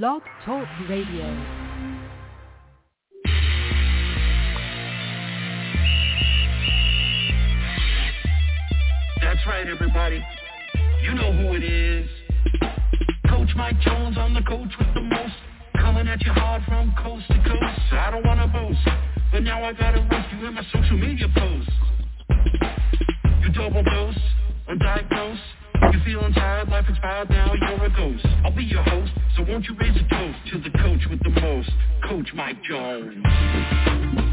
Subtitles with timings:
[0.00, 1.26] Blog Talk Radio.
[9.20, 10.24] That's right, everybody.
[11.02, 12.08] You know who it is.
[13.28, 15.34] Coach Mike Jones, I'm the coach with the most.
[15.76, 17.92] Coming at you hard from coast to coast.
[17.92, 18.78] I don't wanna boast,
[19.30, 21.70] but now I gotta roast you in my social media posts.
[23.42, 24.16] You double dose,
[24.70, 25.61] undiagnosed.
[25.90, 28.24] You feeling tired, life expired, now you're a ghost.
[28.44, 31.40] I'll be your host, so won't you raise a toast to the coach with the
[31.40, 31.70] most,
[32.08, 34.31] Coach Mike Jones.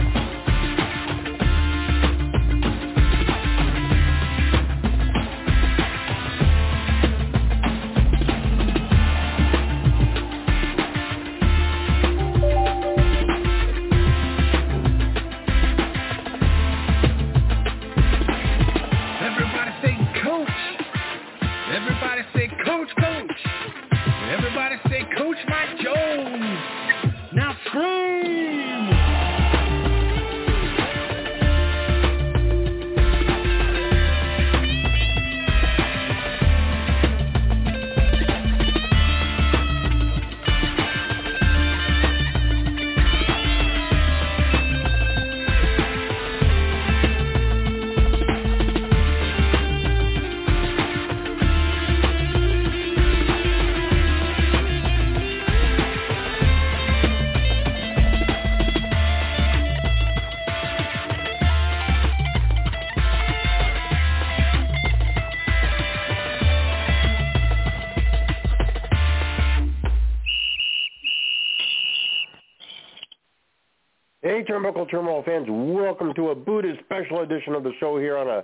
[74.89, 78.43] Turmoil fans, welcome to a Buddhist special edition of the show here on a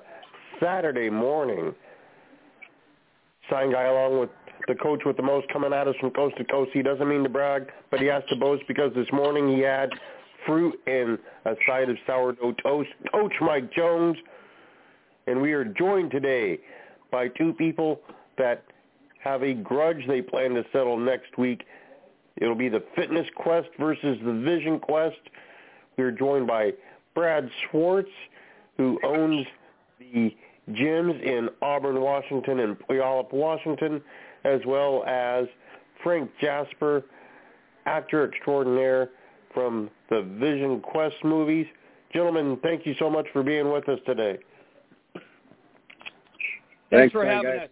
[0.62, 1.74] Saturday morning.
[3.50, 4.30] Sign guy along with
[4.68, 6.70] the coach with the most coming at us from coast to coast.
[6.72, 9.90] He doesn't mean to brag, but he has to boast because this morning he had
[10.46, 12.90] fruit and a side of sourdough toast.
[13.12, 14.16] Coach Mike Jones,
[15.26, 16.60] and we are joined today
[17.12, 18.02] by two people
[18.38, 18.64] that
[19.20, 21.64] have a grudge they plan to settle next week.
[22.38, 25.18] It'll be the Fitness Quest versus the Vision Quest.
[25.98, 26.74] We're joined by
[27.14, 28.10] Brad Swartz,
[28.78, 29.46] who owns
[30.00, 30.36] the
[30.72, 34.02] gyms in Auburn, Washington and Puyallup, Washington,
[34.44, 35.46] as well as
[36.04, 37.04] Frank Jasper,
[37.86, 39.10] actor extraordinaire
[39.54, 41.66] from the Vision Quest movies.
[42.14, 44.38] Gentlemen, thank you so much for being with us today.
[46.92, 47.70] Thanks, for having us.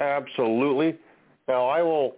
[0.00, 0.96] Absolutely.
[1.48, 2.16] Now I will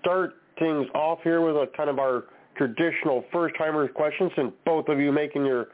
[0.00, 2.24] start things off here with a kind of our
[2.60, 5.68] traditional first-timers questions, and both of you making your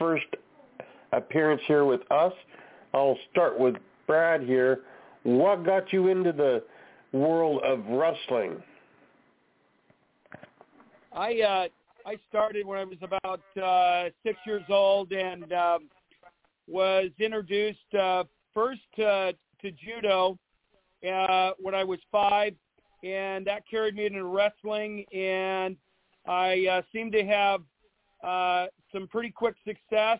[0.00, 0.26] first
[1.12, 2.32] appearance here with us.
[2.92, 3.76] I'll start with
[4.08, 4.80] Brad here.
[5.22, 6.64] What got you into the
[7.12, 8.60] world of wrestling?
[11.12, 11.68] I uh,
[12.04, 15.88] I started when I was about uh, six years old and um,
[16.66, 19.30] was introduced uh, first uh,
[19.62, 20.36] to judo
[21.08, 22.54] uh, when I was five,
[23.04, 25.04] and that carried me into wrestling.
[25.14, 25.76] And
[26.26, 27.60] I uh, seemed to have
[28.22, 30.18] uh, some pretty quick success,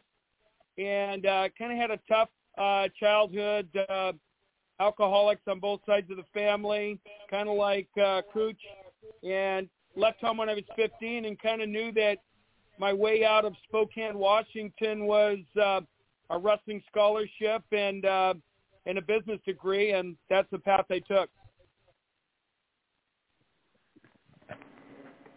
[0.78, 2.28] and uh, kind of had a tough
[2.59, 3.69] uh, childhood.
[3.88, 4.12] Uh,
[4.81, 6.98] alcoholics on both sides of the family,
[7.31, 8.56] kind of like uh, Kuch,
[9.22, 12.19] and left home when I was 15, and kind of knew that
[12.78, 15.81] my way out of Spokane, Washington, was uh,
[16.31, 18.34] a wrestling scholarship and uh,
[18.86, 21.31] and a business degree, and that's the path I took.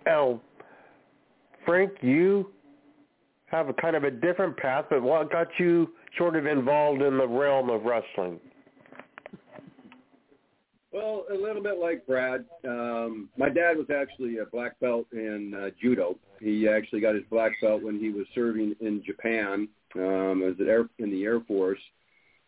[0.05, 0.41] Now,
[1.67, 2.49] Frank, you
[3.47, 7.17] have a kind of a different path, but what got you sort of involved in
[7.17, 8.39] the realm of wrestling?
[10.93, 12.45] Well, a little bit like Brad.
[12.65, 16.17] Um, my dad was actually a black belt in uh, judo.
[16.39, 20.69] He actually got his black belt when he was serving in Japan um, as an
[20.69, 21.81] air, in the Air Force,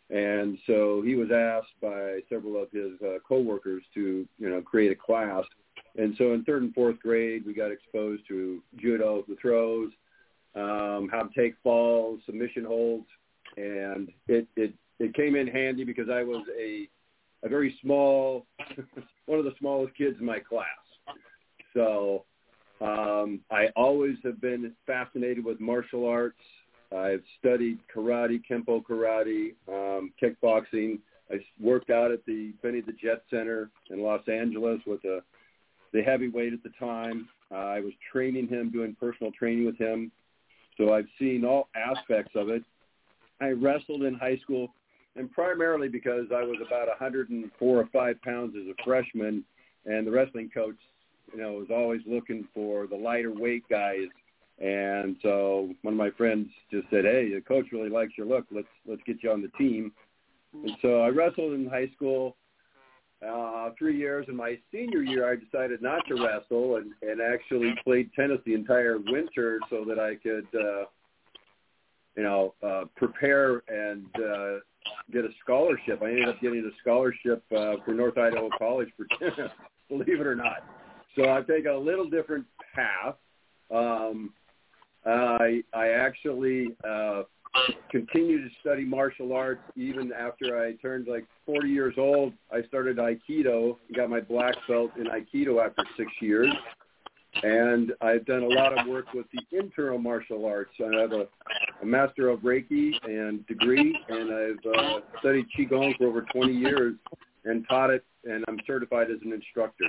[0.10, 4.92] and so he was asked by several of his uh, coworkers to, you know, create
[4.92, 5.44] a class.
[5.98, 9.92] And so in third and fourth grade, we got exposed to judo, the throws,
[10.56, 13.08] um, how to take falls, submission holds,
[13.58, 16.88] and it it it came in handy because I was a
[17.44, 18.46] a very small,
[19.26, 20.66] one of the smallest kids in my class.
[21.74, 22.26] So
[22.82, 26.40] um, I always have been fascinated with martial arts.
[26.96, 31.00] I've studied karate, kempo karate, um, kickboxing.
[31.32, 35.22] I worked out at the Benny the Jet Center in Los Angeles with the
[35.94, 37.28] the heavyweight at the time.
[37.52, 40.12] Uh, I was training him, doing personal training with him.
[40.78, 42.64] So I've seen all aspects of it.
[43.42, 44.70] I wrestled in high school,
[45.16, 49.44] and primarily because I was about 104 or 5 pounds as a freshman,
[49.86, 50.78] and the wrestling coach,
[51.34, 54.08] you know, was always looking for the lighter weight guys.
[54.60, 58.46] And so one of my friends just said, "Hey, the coach really likes your look.
[58.52, 59.94] Let's let's get you on the team."
[60.54, 62.36] And so I wrestled in high school
[63.28, 64.26] uh, three years.
[64.30, 68.54] In my senior year, I decided not to wrestle and, and actually played tennis the
[68.54, 70.86] entire winter so that I could, uh,
[72.16, 74.60] you know, uh, prepare and uh,
[75.12, 76.02] get a scholarship.
[76.02, 79.52] I ended up getting a scholarship uh, for North Idaho College for tennis,
[79.90, 80.64] believe it or not.
[81.16, 83.16] So I take a little different path.
[83.74, 84.34] Um,
[85.06, 87.24] I I actually uh,
[87.90, 92.34] continued to study martial arts even after I turned like 40 years old.
[92.52, 96.50] I started Aikido, got my black belt in Aikido after six years.
[97.44, 100.72] And I've done a lot of work with the internal martial arts.
[100.80, 101.28] I have a,
[101.82, 106.96] a Master of Reiki and degree, and I've uh, studied Qigong for over 20 years
[107.46, 109.86] and taught it, and I'm certified as an instructor.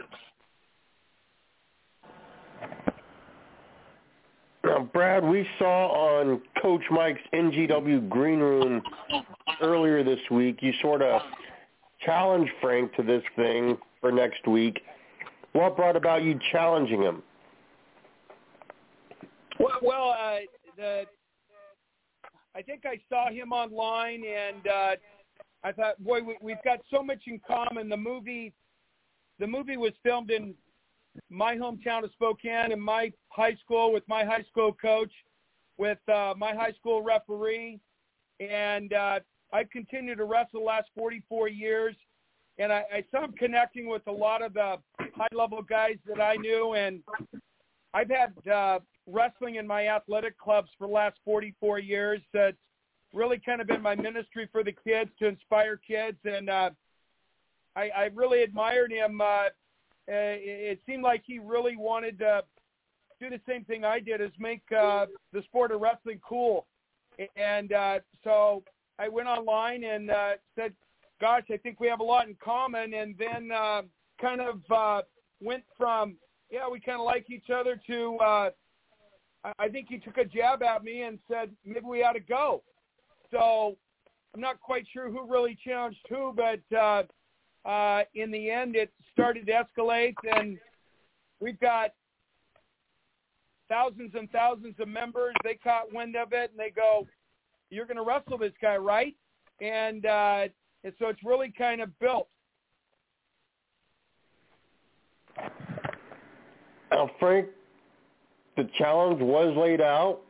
[4.81, 8.81] Now, Brad, we saw on Coach Mike's NGW Green Room
[9.61, 11.21] earlier this week, you sort of
[12.00, 14.81] challenged Frank to this thing for next week.
[15.53, 17.23] What brought about you challenging him?
[19.59, 20.38] Well, well uh,
[20.79, 21.05] the,
[22.55, 24.97] I think I saw him online, and uh,
[25.62, 27.91] I thought, boy, we, we've got so much in common.
[27.91, 28.55] The movie,
[29.41, 30.55] the movie was filmed in
[31.28, 35.12] my hometown of Spokane and my high school with my high school coach,
[35.78, 37.81] with uh, my high school referee,
[38.40, 39.20] and uh,
[39.52, 41.96] I've continued to wrestle the last 44 years.
[42.58, 46.75] And I, I him connecting with a lot of the high-level guys that I knew,
[46.75, 47.02] and
[47.94, 52.20] I've had uh, wrestling in my athletic clubs for the last 44 years.
[52.34, 52.56] That's
[53.14, 56.70] really kind of been my ministry for the kids to inspire kids, and uh,
[57.76, 59.20] I, I really admired him.
[59.20, 59.44] Uh,
[60.08, 62.43] it seemed like he really wanted to
[63.20, 66.67] do the same thing I did, is make uh, the sport of wrestling cool.
[67.37, 68.62] And uh, so
[68.99, 70.73] I went online and uh, said,
[71.20, 73.82] "Gosh, I think we have a lot in common." And then uh,
[74.20, 75.02] kind of uh,
[75.41, 76.17] went from,
[76.50, 78.50] "Yeah, we kind of like each other," to uh,
[79.58, 82.62] I think he took a jab at me and said, "Maybe we ought to go."
[83.31, 83.76] So
[84.35, 87.03] I'm not quite sure who really challenged who, but uh,
[87.65, 90.59] uh, in the end, it started to escalate, and
[91.41, 91.91] we've got
[93.69, 95.35] thousands and thousands of members.
[95.45, 97.07] They caught wind of it, and they go,
[97.71, 99.15] "You're going to wrestle this guy, right?"
[99.61, 100.49] And, uh,
[100.85, 102.29] and so it's really kind of built.
[106.91, 107.49] Now, Frank,
[108.56, 110.21] the challenge was laid out.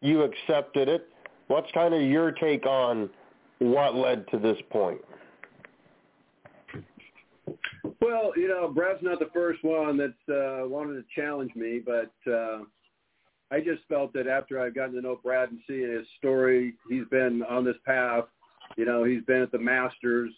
[0.00, 1.08] You accepted it.
[1.46, 3.08] What's kind of your take on
[3.58, 5.00] what led to this point?
[8.02, 12.10] Well, you know, Brad's not the first one that uh, wanted to challenge me, but
[12.28, 12.62] uh,
[13.52, 17.06] I just felt that after I've gotten to know Brad and seeing his story, he's
[17.12, 18.24] been on this path.
[18.76, 20.32] You know, he's been at the Masters,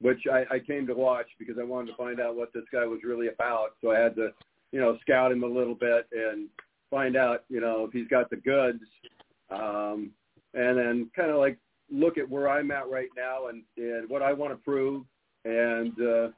[0.00, 2.86] which I, I came to watch because I wanted to find out what this guy
[2.86, 3.72] was really about.
[3.82, 4.30] So I had to,
[4.72, 6.48] you know, scout him a little bit and
[6.90, 8.82] find out, you know, if he's got the goods,
[9.50, 10.10] um,
[10.54, 11.58] and then kind of like
[11.90, 15.04] look at where I'm at right now and and what I want to prove.
[15.44, 16.28] And uh,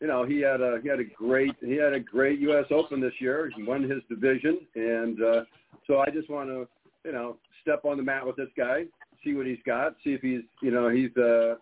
[0.00, 2.66] you know, he had a he had a great he had a great U.S.
[2.70, 3.50] Open this year.
[3.56, 5.44] He won his division, and uh,
[5.86, 6.68] so I just want to
[7.04, 8.84] you know step on the mat with this guy,
[9.24, 11.56] see what he's got, see if he's you know he's uh,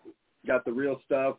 [0.45, 1.37] got the real stuff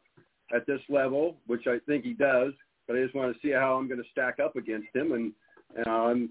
[0.54, 2.52] at this level, which I think he does.
[2.86, 5.32] But I just want to see how I'm going to stack up against him, and
[5.76, 6.30] and um,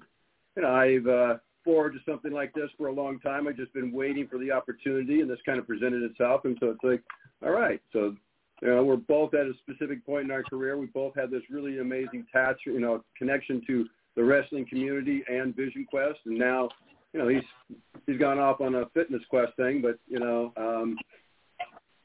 [0.56, 3.48] you know I've uh, forward to something like this for a long time.
[3.48, 6.72] I've just been waiting for the opportunity, and this kind of presented itself, and so
[6.72, 7.04] it's like,
[7.42, 8.16] all right, so
[8.62, 10.78] you know, we're both at a specific point in our career.
[10.78, 13.86] We both had this really amazing touch, you know, connection to
[14.16, 16.70] the wrestling community and Vision Quest, and now,
[17.14, 19.82] you know, he's he's gone off on a fitness quest thing.
[19.82, 20.98] But you know, um,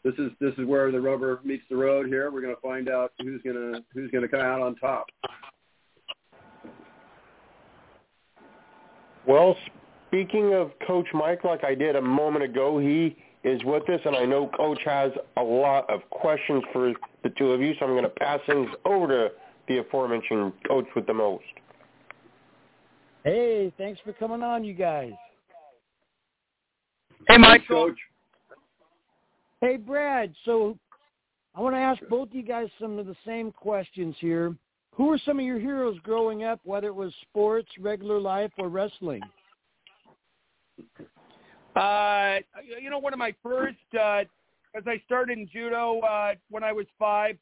[0.04, 2.06] this is this is where the rubber meets the road.
[2.06, 5.06] Here, we're going to find out who's gonna who's gonna come out on top.
[9.26, 9.56] Well,
[10.08, 14.16] speaking of Coach Mike, like I did a moment ago, he is with us, and
[14.16, 16.92] I know Coach has a lot of questions for
[17.24, 19.28] the two of you, so I'm going to pass things over to
[19.68, 21.44] the aforementioned Coach with the most.
[23.24, 25.12] Hey, thanks for coming on, you guys.
[27.28, 27.88] Hey, Michael.
[27.88, 27.98] Coach.
[29.60, 30.34] Hey, Brad.
[30.44, 30.76] So
[31.54, 34.56] I want to ask both you guys some of the same questions here.
[34.94, 38.68] Who were some of your heroes growing up, whether it was sports, regular life, or
[38.68, 39.22] wrestling?
[41.76, 42.38] Uh,
[42.80, 44.24] you know, one of my first, uh,
[44.74, 47.36] as I started in judo uh, when I was five,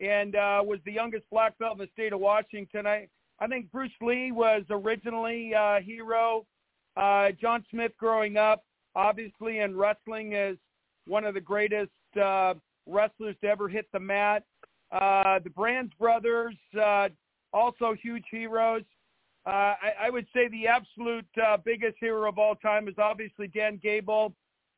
[0.00, 2.86] and uh, was the youngest black belt in the state of Washington.
[2.86, 3.08] I
[3.40, 6.44] I think Bruce Lee was originally a hero.
[6.96, 8.64] Uh, John Smith growing up,
[8.96, 10.56] obviously in wrestling, is
[11.06, 12.54] one of the greatest uh,
[12.86, 14.42] wrestlers to ever hit the mat.
[14.90, 17.08] Uh, the Brands brothers, uh,
[17.52, 18.82] also huge heroes.
[19.46, 23.48] Uh, I, I would say the absolute uh, biggest hero of all time is obviously
[23.48, 24.34] Dan Gable.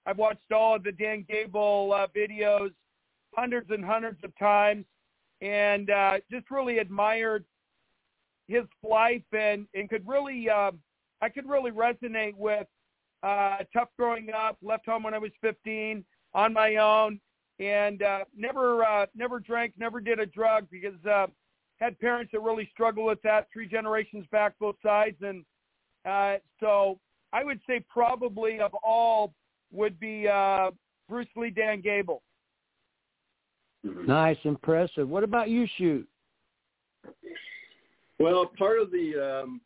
[0.07, 2.71] I've watched all of the Dan Gable uh, videos
[3.35, 4.85] hundreds and hundreds of times
[5.41, 7.45] and uh, just really admired
[8.49, 10.73] his life and, and could really, uh,
[11.21, 12.67] I could really resonate with
[13.23, 17.21] uh, tough growing up, left home when I was 15 on my own
[17.59, 21.27] and uh, never, uh, never drank, never did a drug because uh,
[21.81, 25.17] had parents that really struggled with that three generations back, both sides.
[25.23, 25.45] And
[26.05, 26.99] uh, so
[27.33, 29.33] I would say probably of all
[29.73, 30.71] would be uh,
[31.09, 32.23] Bruce Lee, Dan Gable.
[33.87, 34.07] Mm-hmm.
[34.07, 35.09] Nice, impressive.
[35.09, 36.07] What about you, shoot?
[38.19, 39.63] Well, part of the um,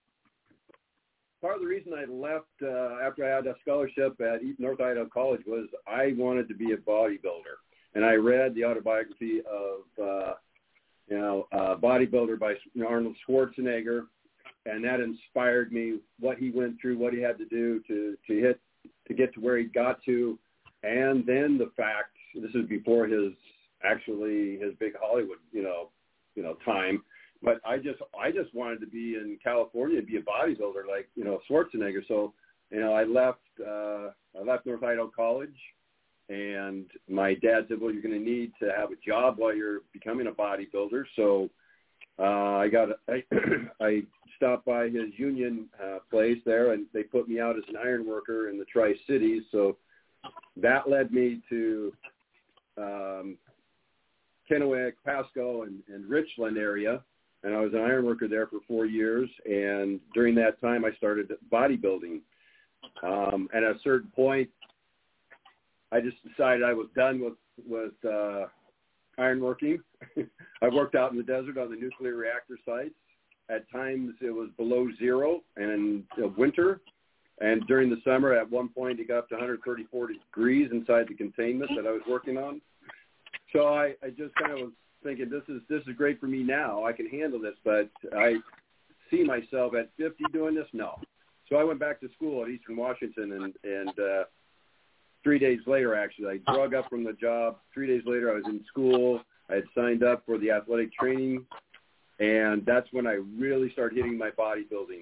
[1.40, 5.08] part of the reason I left uh, after I had a scholarship at North Idaho
[5.12, 7.58] College was I wanted to be a bodybuilder,
[7.96, 10.34] and I read the autobiography of uh,
[11.08, 12.54] you know uh, bodybuilder by
[12.86, 14.06] Arnold Schwarzenegger,
[14.66, 15.98] and that inspired me.
[16.20, 18.60] What he went through, what he had to do to to hit
[19.08, 20.38] to get to where he got to,
[20.82, 23.32] and then the fact this is before his
[23.82, 25.90] actually his big Hollywood you know
[26.34, 27.02] you know time.
[27.42, 31.08] But I just I just wanted to be in California and be a bodybuilder like
[31.14, 32.06] you know Schwarzenegger.
[32.08, 32.32] So
[32.70, 35.54] you know I left uh, I left North Idaho College,
[36.28, 39.80] and my dad said, well you're going to need to have a job while you're
[39.92, 41.04] becoming a bodybuilder.
[41.16, 41.50] So
[42.18, 43.22] uh, I got I,
[43.80, 44.02] I
[44.36, 48.06] stopped by his union uh, place there, and they put me out as an iron
[48.06, 49.42] worker in the Tri Cities.
[49.52, 49.76] So
[50.56, 51.92] that led me to
[52.78, 53.36] um,
[54.50, 57.02] Kennewick, Pasco, and, and Richland area,
[57.42, 59.28] and I was an iron worker there for four years.
[59.44, 62.20] And during that time, I started bodybuilding.
[63.02, 64.50] Um, at a certain point,
[65.94, 67.34] I just decided I was done with
[67.64, 68.46] with uh,
[69.18, 69.78] ironworking.
[70.62, 72.94] I worked out in the desert on the nuclear reactor sites.
[73.48, 76.80] At times it was below zero and uh, winter.
[77.40, 81.14] And during the summer, at one point, it got up to 134 degrees inside the
[81.14, 82.60] containment that I was working on.
[83.52, 84.72] So I, I just kind of was
[85.04, 86.84] thinking, this is this is great for me now.
[86.84, 88.36] I can handle this, but I
[89.10, 90.66] see myself at 50 doing this.
[90.72, 90.98] No.
[91.48, 94.24] So I went back to school at Eastern Washington, and and uh,
[95.24, 97.56] three days later, actually, I drug up from the job.
[97.72, 99.20] Three days later, I was in school.
[99.50, 101.44] I had signed up for the athletic training,
[102.20, 105.00] and that's when I really started hitting my bodybuilding.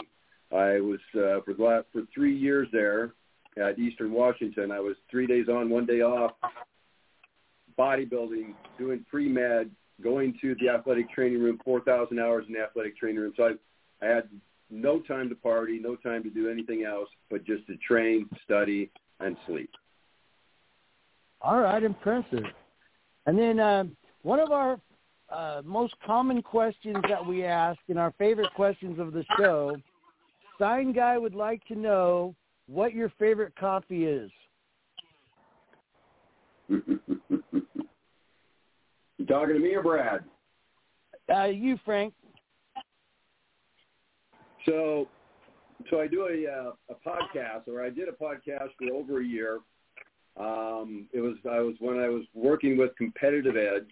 [0.50, 3.12] I was uh, for the last, for three years there
[3.56, 4.70] at Eastern Washington.
[4.70, 6.32] I was three days on, one day off,
[7.78, 9.70] bodybuilding, doing pre med,
[10.02, 13.32] going to the athletic training room, four thousand hours in the athletic training room.
[13.36, 14.28] So I, I had
[14.70, 18.90] no time to party, no time to do anything else, but just to train, study,
[19.20, 19.70] and sleep.
[21.42, 22.44] All right, impressive.
[23.26, 23.84] And then uh,
[24.22, 24.78] one of our
[25.28, 29.76] uh, most common questions that we ask and our favorite questions of the show,
[30.58, 32.34] Sign Guy would like to know
[32.66, 34.30] what your favorite coffee is.
[36.68, 36.78] you
[39.28, 40.20] talking to me or Brad?
[41.32, 42.12] Uh, you, Frank.
[44.64, 45.08] So,
[45.90, 49.24] so I do a uh, a podcast, or I did a podcast for over a
[49.24, 49.58] year
[50.38, 53.90] um, it was I was when I was working with Competitive Edge,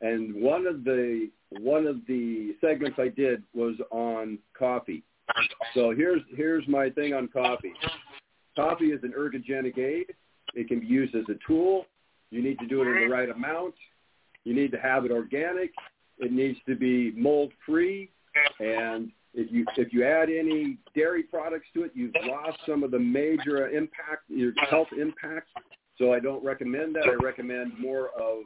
[0.00, 5.04] and one of the one of the segments I did was on coffee.
[5.74, 7.72] So here's here's my thing on coffee.
[8.56, 10.06] Coffee is an ergogenic aid.
[10.54, 11.86] It can be used as a tool.
[12.30, 13.74] You need to do it in the right amount.
[14.44, 15.70] You need to have it organic.
[16.18, 18.10] It needs to be mold free,
[18.58, 22.90] and if you if you add any dairy products to it, you've lost some of
[22.90, 25.50] the major impact, your health impacts.
[25.98, 27.04] So I don't recommend that.
[27.06, 28.44] I recommend more of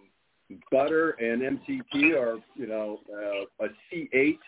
[0.70, 4.38] butter and MCT or you know uh, a C8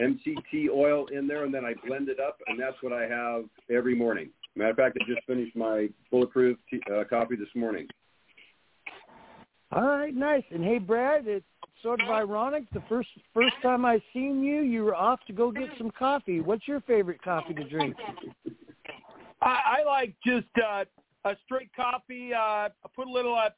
[0.00, 3.44] MCT oil in there, and then I blend it up, and that's what I have
[3.70, 4.30] every morning.
[4.56, 7.86] Matter of fact, I just finished my bulletproof tea, uh, coffee this morning.
[9.72, 10.44] All right, nice.
[10.50, 11.44] And hey, Brad, it's
[11.84, 12.64] sort of ironic.
[12.72, 16.40] The first first time I seen you, you were off to go get some coffee.
[16.40, 17.94] What's your favorite coffee to drink?
[19.40, 20.84] I, I like just uh,
[21.24, 22.32] a straight coffee.
[22.32, 23.34] Uh, I put a little.
[23.34, 23.50] Uh,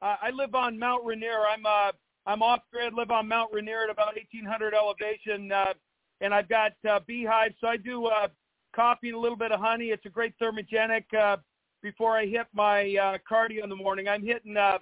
[0.00, 1.44] I live on Mount Rainier.
[1.52, 1.92] I'm uh,
[2.26, 2.94] I'm off grid.
[2.94, 5.74] Live on Mount Rainier at about 1800 elevation, uh,
[6.20, 7.54] and I've got uh, beehives.
[7.60, 8.28] So I do uh,
[8.74, 9.86] coffee and a little bit of honey.
[9.86, 11.04] It's a great thermogenic.
[11.12, 11.38] Uh,
[11.82, 14.78] before I hit my uh, cardio in the morning, I'm hitting uh,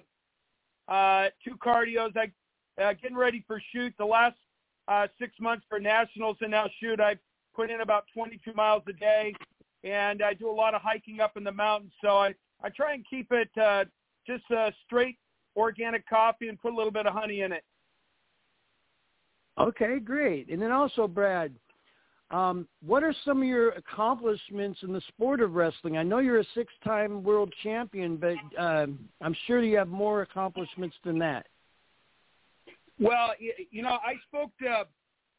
[0.87, 2.15] uh, two cardios.
[2.15, 2.31] I
[2.81, 4.37] uh, getting ready for shoot the last
[4.87, 6.99] uh, six months for nationals, and now shoot.
[6.99, 7.19] I've
[7.55, 9.33] put in about 22 miles a day,
[9.83, 11.91] and I do a lot of hiking up in the mountains.
[12.01, 13.85] So I I try and keep it uh,
[14.25, 15.17] just uh, straight
[15.55, 17.63] organic coffee and put a little bit of honey in it.
[19.59, 20.49] Okay, great.
[20.49, 21.53] And then also, Brad,
[22.31, 25.97] um, what are some of your accomplishments in the sport of wrestling?
[25.97, 28.87] I know you're a six-time world champion, but uh,
[29.21, 31.45] I'm sure you have more accomplishments than that.
[32.99, 33.31] Well,
[33.71, 34.85] you know, I spoke to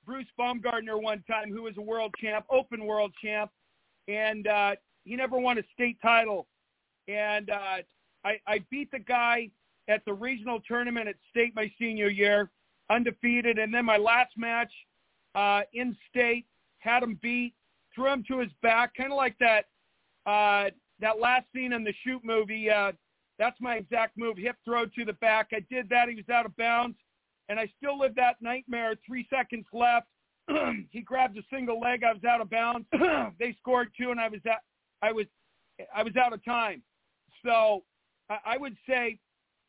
[0.04, 3.50] Bruce Baumgartner one time, who was a world champ, open world champ,
[4.08, 4.73] and uh,
[5.04, 6.46] he never won a state title.
[7.08, 7.78] And uh,
[8.25, 9.50] I, I beat the guy
[9.88, 12.50] at the regional tournament at state my senior year,
[12.90, 13.58] undefeated.
[13.58, 14.73] And then my last match
[15.34, 16.46] uh, in state,
[16.78, 17.54] had him beat,
[17.94, 19.64] threw him to his back, kind of like that
[20.26, 20.70] uh,
[21.00, 22.70] that last scene in the shoot movie.
[22.70, 22.92] Uh,
[23.38, 25.49] that's my exact move, hip throw to the back.
[25.52, 26.08] I did that.
[26.08, 26.96] He was out of bounds,
[27.49, 28.95] and I still lived that nightmare.
[29.07, 30.07] Three seconds left.
[30.91, 32.05] he grabbed a single leg.
[32.05, 32.87] I was out of bounds.
[33.39, 34.61] they scored two, and I was at,
[35.03, 35.27] I was
[35.95, 36.83] I was out of time.
[37.45, 37.83] So
[38.31, 39.19] I, I would say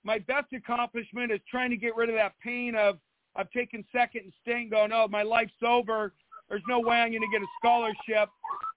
[0.04, 3.00] my best accomplishment is trying to get rid of that pain of
[3.36, 6.14] I've taken second and staying going, oh, my life's over.
[6.48, 8.30] There's no way I'm going to get a scholarship.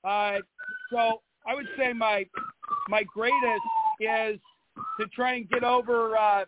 [0.02, 0.38] Uh,
[0.90, 2.26] so I would say my
[2.88, 3.62] my greatest
[4.00, 4.40] is
[5.00, 6.44] to try and get over uh,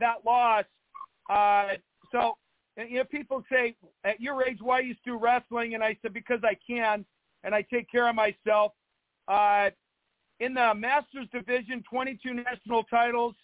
[0.00, 0.64] that loss.
[1.30, 1.74] Uh,
[2.12, 2.36] so
[2.76, 5.74] you know, people say at your age, why are you still wrestling?
[5.74, 7.04] And I said because I can,
[7.44, 8.72] and I take care of myself.
[9.28, 9.70] Uh,
[10.40, 13.34] in the Masters division, 22 national titles,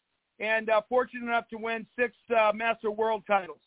[0.40, 3.58] and uh, fortunate enough to win six uh, Master World titles.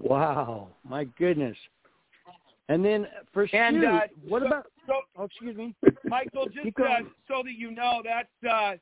[0.00, 1.56] Wow, my goodness.
[2.68, 4.66] And then for and, shoot, uh, what so, about?
[4.86, 6.46] So, oh, excuse me, Michael.
[6.54, 8.76] Just uh, so that you know, that uh,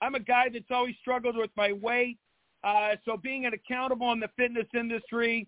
[0.00, 2.18] I'm a guy that's always struggled with my weight.
[2.64, 5.46] Uh, so being an accountable in the fitness industry,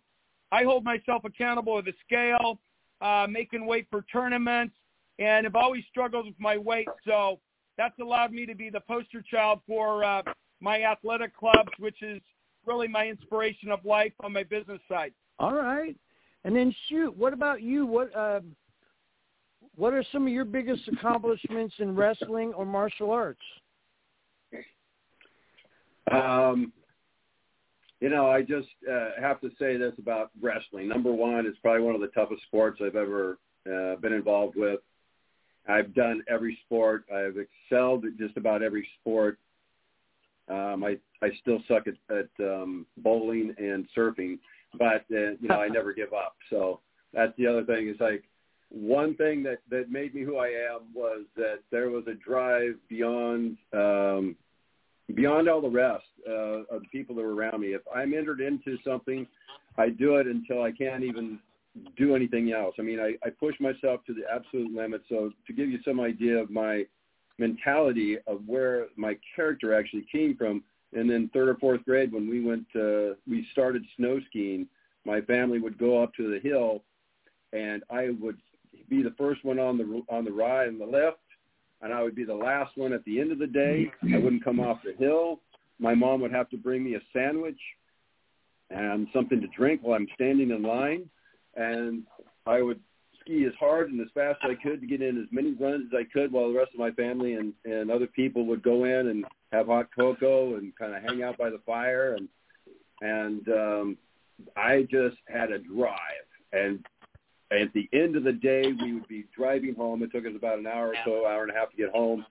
[0.53, 2.61] I hold myself accountable with a scale,
[3.01, 4.75] uh, making weight for tournaments,
[5.19, 6.89] and have always struggled with my weight.
[7.05, 7.41] So
[7.77, 10.23] that's allowed me to be the poster child for uh,
[10.61, 12.21] my athletic clubs, which is
[12.67, 15.13] really my inspiration of life on my business side.
[15.39, 15.97] All right.
[16.45, 17.85] And then shoot, what about you?
[17.85, 18.41] What uh,
[19.77, 23.41] what are some of your biggest accomplishments in wrestling or martial arts?
[26.11, 26.73] Um,
[28.01, 30.89] you know, I just uh, have to say this about wrestling.
[30.89, 34.81] Number one, it's probably one of the toughest sports I've ever uh, been involved with.
[35.69, 37.05] I've done every sport.
[37.15, 39.39] I've excelled at just about every sport.
[40.49, 44.39] Um, I I still suck at, at um, bowling and surfing,
[44.79, 46.37] but uh, you know I never give up.
[46.49, 46.81] So
[47.13, 47.89] that's the other thing.
[47.89, 48.25] Is like
[48.71, 52.77] one thing that that made me who I am was that there was a drive
[52.89, 54.37] beyond um,
[55.19, 57.69] beyond all the rest uh, of the people that were around me.
[57.69, 59.27] If I'm entered into something,
[59.77, 61.39] I do it until I can't even
[61.97, 62.75] do anything else.
[62.79, 65.03] I mean, I, I push myself to the absolute limit.
[65.09, 66.85] So to give you some idea of my
[67.39, 72.29] mentality of where my character actually came from, and then third or fourth grade when
[72.29, 74.67] we went uh, we started snow skiing
[75.05, 76.83] my family would go up to the hill
[77.53, 78.39] and i would
[78.89, 81.19] be the first one on the on the ride and the lift
[81.83, 83.91] and i would be the last one at the end of the day.
[84.15, 85.41] I wouldn't come off the hill.
[85.79, 87.61] My mom would have to bring me a sandwich
[88.71, 91.09] and something to drink while i'm standing in line.
[91.57, 92.05] And
[92.47, 92.81] i would
[93.21, 95.87] ski as hard and as fast as i could to get in as many runs
[95.93, 98.85] as i could while the rest of my family and and other people would go
[98.85, 102.15] in and have hot cocoa and kind of hang out by the fire.
[102.15, 102.29] And
[103.01, 103.99] and um
[104.57, 106.27] I just had a drive.
[106.53, 106.85] And
[107.51, 110.59] at the end of the day we would be driving home it took us about
[110.59, 112.25] an hour or so hour and a half to get home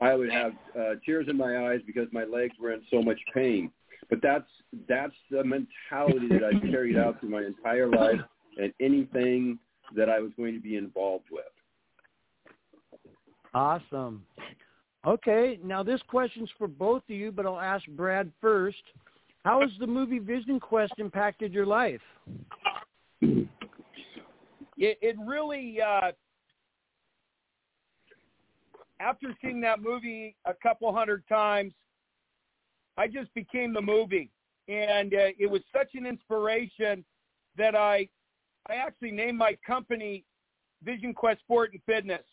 [0.00, 3.18] I would have uh, tears in my eyes because my legs were in so much
[3.34, 3.70] pain
[4.08, 4.48] but that's
[4.88, 8.20] that's the mentality that I carried out through my entire life
[8.58, 9.58] and anything
[9.96, 11.44] that I was going to be involved with
[13.54, 14.24] Awesome.
[15.06, 18.82] Okay, now this question's for both of you, but I'll ask Brad first.
[19.44, 22.02] How has the movie Vision Quest impacted your life?
[24.80, 26.12] It, it really, uh,
[28.98, 31.74] after seeing that movie a couple hundred times,
[32.96, 34.30] I just became the movie,
[34.68, 37.04] and uh, it was such an inspiration
[37.58, 38.08] that I,
[38.70, 40.24] I actually named my company
[40.82, 42.24] Vision Quest Sport and Fitness,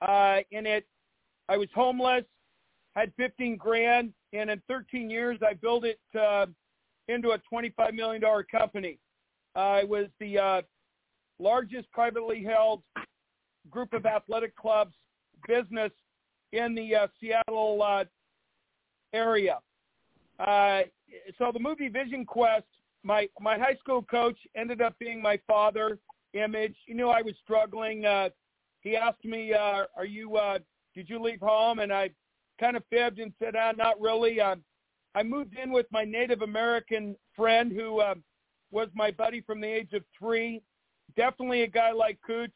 [0.00, 0.86] uh, and it
[1.48, 2.24] I was homeless,
[2.94, 6.46] had 15 grand, and in 13 years I built it uh,
[7.08, 9.00] into a 25 million dollar company.
[9.56, 10.62] I was the uh,
[11.40, 12.82] largest privately held
[13.70, 14.94] group of athletic clubs
[15.48, 15.92] business
[16.52, 18.04] in the uh, Seattle uh,
[19.12, 19.58] area.
[20.38, 20.82] Uh,
[21.38, 22.66] so the movie Vision Quest,
[23.02, 25.98] my my high school coach ended up being my father.
[26.32, 28.04] Image, he knew I was struggling.
[28.04, 28.28] Uh,
[28.82, 30.36] he asked me, uh, "Are you?
[30.36, 30.58] Uh,
[30.94, 32.10] did you leave home?" And I
[32.60, 34.56] kind of fibbed and said, "Ah, not really." Uh,
[35.14, 38.14] I moved in with my Native American friend who uh,
[38.70, 40.62] was my buddy from the age of three.
[41.16, 42.50] Definitely a guy like Kuch.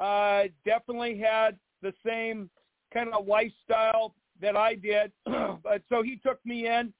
[0.00, 2.48] Uh, definitely had the same
[2.92, 5.12] kind of lifestyle that I did.
[5.26, 6.92] but so he took me in,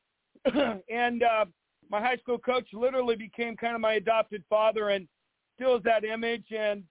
[0.91, 1.45] and uh,
[1.91, 5.07] my high school coach literally became kind of my adopted father, and
[5.55, 6.47] still is that image.
[6.57, 6.83] And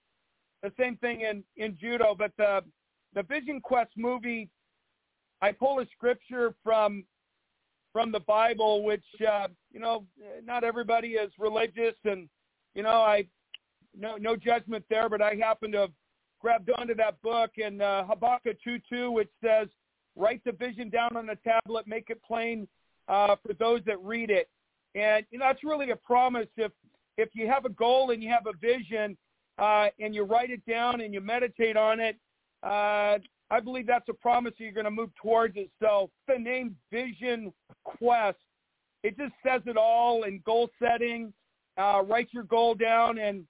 [0.64, 2.16] the same thing in in judo.
[2.18, 2.62] But the
[3.14, 4.50] the Vision Quest movie,
[5.42, 7.04] I pull a scripture from
[7.94, 10.06] from the Bible, which uh, you know
[10.44, 12.30] not everybody is religious, and
[12.74, 13.26] you know I
[13.96, 15.92] no no judgment there, but I happen to have
[16.40, 19.68] grabbed onto that book and uh, Habakkuk 2:2, which says,
[20.16, 22.68] "Write the vision down on a tablet, make it plain
[23.08, 24.50] uh, for those that read it."
[24.96, 26.48] And you know that's really a promise.
[26.58, 26.72] If
[27.18, 29.18] if you have a goal and you have a vision,
[29.58, 32.18] uh, and you write it down and you meditate on it,
[32.64, 33.18] uh,
[33.50, 35.70] I believe that's a promise that you're going to move towards it.
[35.82, 38.38] So the name Vision Quest,
[39.04, 41.34] it just says it all in goal setting.
[41.78, 43.46] Uh, write your goal down, and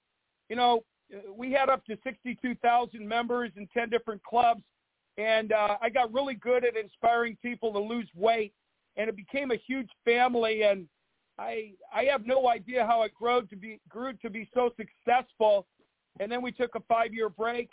[0.49, 0.83] you know
[1.35, 4.61] we had up to 62,000 members in 10 different clubs,
[5.17, 8.53] and uh, I got really good at inspiring people to lose weight,
[8.97, 10.63] and it became a huge family.
[10.63, 10.87] And
[11.39, 15.65] I I have no idea how it grew to be grew to be so successful.
[16.19, 17.69] And then we took a five year break,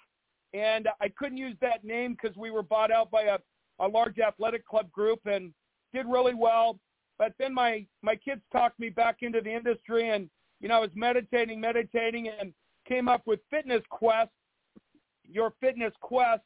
[0.52, 3.38] and I couldn't use that name because we were bought out by a,
[3.80, 5.52] a large athletic club group and
[5.92, 6.78] did really well.
[7.18, 10.80] But then my my kids talked me back into the industry, and you know I
[10.80, 12.52] was meditating, meditating, and
[12.86, 14.30] came up with Fitness Quest,
[15.24, 16.42] your Fitness Quest,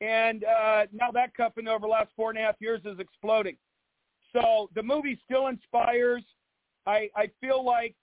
[0.00, 3.56] and uh, now that company over the last four and a half years is exploding.
[4.32, 6.22] So the movie still inspires.
[6.86, 7.94] I I feel like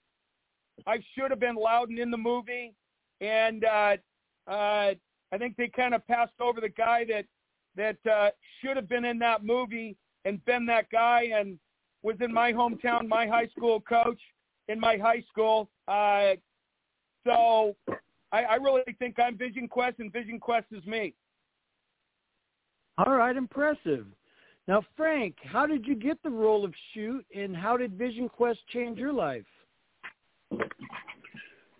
[0.86, 2.74] I should have been Louden in the movie,
[3.20, 3.96] and uh,
[4.48, 4.94] uh,
[5.32, 7.26] I think they kind of passed over the guy that
[7.76, 11.58] that uh, should have been in that movie and been that guy and
[12.02, 14.20] was in my hometown, my high school coach
[14.68, 15.68] in my high school.
[15.88, 16.34] Uh,
[17.24, 17.74] so
[18.32, 21.14] I, I really think I'm Vision Quest, and Vision Quest is me.
[22.98, 24.06] All right, impressive.
[24.66, 28.60] Now, Frank, how did you get the role of Shoot, and how did Vision Quest
[28.72, 29.44] change your life?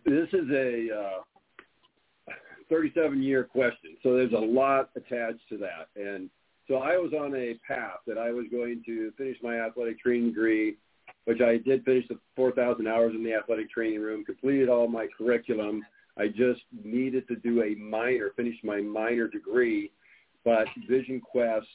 [0.05, 2.33] This is a uh,
[2.71, 5.89] 37-year question, so there's a lot attached to that.
[5.97, 6.29] And
[6.69, 10.29] so I was on a path that I was going to finish my athletic training
[10.29, 10.77] degree
[11.25, 15.07] which I did finish the 4,000 hours in the athletic training room, completed all my
[15.17, 15.83] curriculum.
[16.19, 19.91] I just needed to do a minor, finish my minor degree,
[20.45, 21.67] but Vision Quest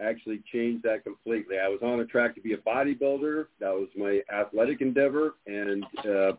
[0.00, 1.58] actually changed that completely.
[1.58, 3.46] I was on a track to be a bodybuilder.
[3.60, 6.32] That was my athletic endeavor, and uh,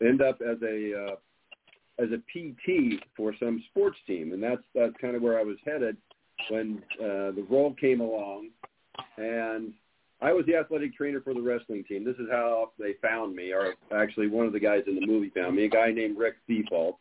[0.00, 1.16] end up as a uh,
[2.02, 5.56] as a PT for some sports team, and that's that's kind of where I was
[5.66, 5.96] headed
[6.50, 8.50] when uh, the role came along,
[9.16, 9.72] and
[10.20, 12.04] I was the athletic trainer for the wrestling team.
[12.04, 15.30] This is how they found me, or actually one of the guys in the movie
[15.30, 16.98] found me, a guy named Rick Default.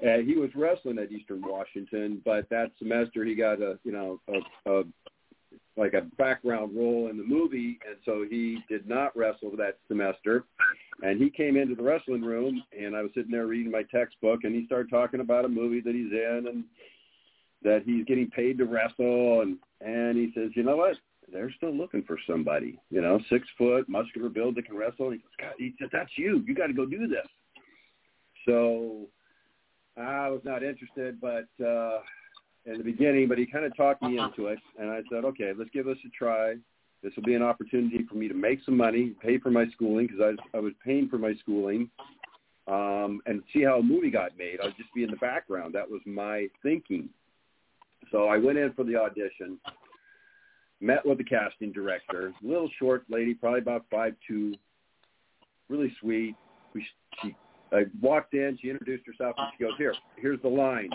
[0.00, 4.20] And he was wrestling at Eastern Washington, but that semester he got a, you know,
[4.28, 4.84] a, a
[5.76, 10.44] like a background role in the movie, and so he did not wrestle that semester.
[11.02, 14.40] And he came into the wrestling room, and I was sitting there reading my textbook,
[14.42, 16.64] and he started talking about a movie that he's in, and
[17.62, 20.96] that he's getting paid to wrestle, and and he says, you know what?
[21.32, 25.10] They're still looking for somebody, you know, six foot, muscular build that can wrestle.
[25.10, 26.42] And he goes, God, he said, that's you.
[26.46, 27.26] You got to go do this.
[28.46, 29.06] So
[29.96, 31.98] I was not interested, but uh,
[32.66, 35.52] in the beginning, but he kind of talked me into it, and I said, okay,
[35.56, 36.54] let's give this a try.
[37.02, 40.06] This will be an opportunity for me to make some money, pay for my schooling
[40.06, 41.90] because I was, I was paying for my schooling,
[42.66, 44.58] um, and see how a movie got made.
[44.62, 45.74] I'd just be in the background.
[45.74, 47.08] That was my thinking.
[48.10, 49.58] So I went in for the audition
[50.80, 54.54] met with the casting director, little short lady, probably about five two,
[55.68, 56.34] really sweet.
[56.74, 56.86] We
[57.22, 57.36] she
[57.72, 60.92] I walked in, she introduced herself, and she goes, "Here, here's the lines."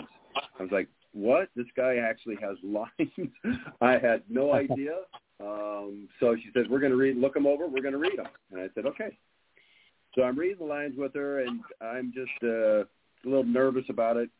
[0.58, 1.48] I was like, "What?
[1.54, 3.30] This guy actually has lines?"
[3.80, 4.96] I had no idea.
[5.40, 7.66] Um, so she says, "We're going to read, look them over.
[7.66, 9.16] We're going to read them." And I said, "Okay."
[10.14, 12.86] So I'm reading the lines with her, and I'm just uh, a
[13.24, 14.30] little nervous about it.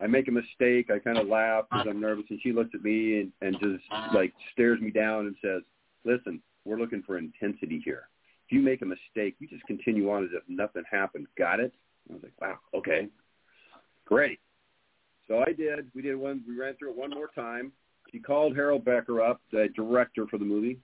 [0.00, 2.82] I make a mistake, I kind of laugh because I'm nervous, and she looks at
[2.82, 5.62] me and, and just like stares me down and says,
[6.04, 8.08] "Listen, we're looking for intensity here.
[8.46, 11.26] If you make a mistake, you just continue on as if nothing happened.
[11.38, 11.72] Got it?"
[12.10, 13.08] I was like, "Wow, okay,
[14.04, 14.38] great."
[15.28, 15.90] So I did.
[15.94, 16.42] We did one.
[16.46, 17.72] We ran through it one more time.
[18.12, 20.78] She called Harold Becker up, the director for the movie,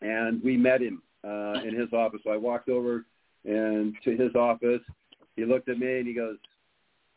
[0.00, 2.20] and we met him uh, in his office.
[2.24, 3.04] So I walked over
[3.44, 4.80] and to his office.
[5.36, 6.36] He looked at me and he goes,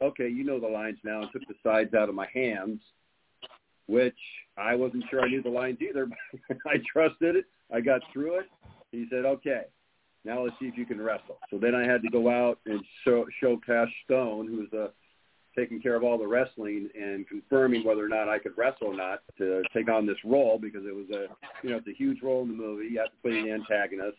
[0.02, 2.82] "Okay, you know the lines now." And took the sides out of my hands,
[3.88, 4.18] which
[4.58, 6.08] I wasn't sure I knew the lines either.
[6.48, 7.46] But I trusted it.
[7.74, 8.46] I got through it.
[8.92, 9.64] He said, "Okay,
[10.26, 12.84] now let's see if you can wrestle." So then I had to go out and
[13.04, 14.92] show, show Cash Stone, who was uh,
[15.56, 18.96] taking care of all the wrestling and confirming whether or not I could wrestle or
[18.96, 21.28] not to take on this role because it was a
[21.64, 22.88] you know it's a huge role in the movie.
[22.92, 24.18] You have to play the antagonist.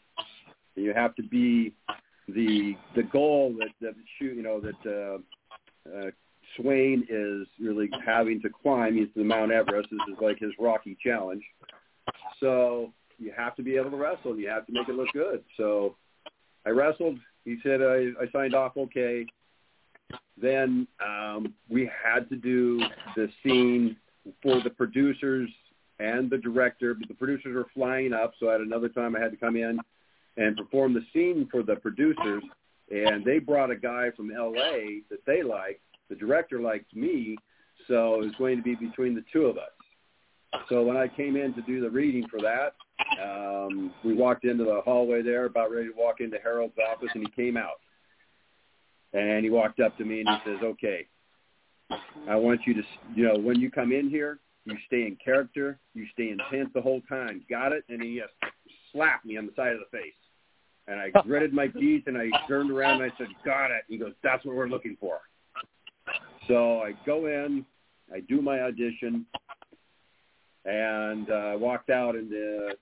[0.77, 1.75] And you have to be
[2.29, 5.18] the the goal that that shoot you know that uh,
[5.87, 6.11] uh,
[6.57, 8.97] Swain is really having to climb.
[8.97, 9.88] He's the Mount Everest.
[9.90, 11.42] This is like his Rocky challenge.
[12.40, 14.33] So you have to be able to wrestle.
[14.33, 15.42] and You have to make it look good.
[15.57, 15.97] So
[16.66, 17.18] I wrestled.
[17.45, 19.27] He said I, I signed off okay.
[20.40, 22.81] Then um, we had to do
[23.16, 23.97] the scene
[24.42, 25.49] for the producers
[25.99, 26.95] and the director.
[26.95, 29.79] But the producers were flying up, so at another time I had to come in
[30.37, 32.42] and perform the scene for the producers.
[32.93, 35.01] And they brought a guy from L.A.
[35.09, 35.81] that they liked.
[36.11, 37.39] The director liked me,
[37.89, 40.63] so it was going to be between the two of us.
[40.69, 42.75] So when I came in to do the reading for that,
[43.23, 47.27] um, we walked into the hallway there, about ready to walk into Harold's office, and
[47.27, 47.81] he came out.
[49.15, 51.07] And he walked up to me and he says, "Okay,
[52.29, 52.83] I want you to,
[53.15, 56.81] you know, when you come in here, you stay in character, you stay intense the
[56.81, 57.45] whole time.
[57.49, 58.35] Got it?" And he just
[58.91, 60.15] slapped me on the side of the face.
[60.88, 63.97] And I gritted my teeth and I turned around and I said, "Got it." He
[63.97, 65.21] goes, "That's what we're looking for."
[66.49, 67.64] So I go in,
[68.12, 69.27] I do my audition,
[70.64, 72.75] and uh, walked out and uh,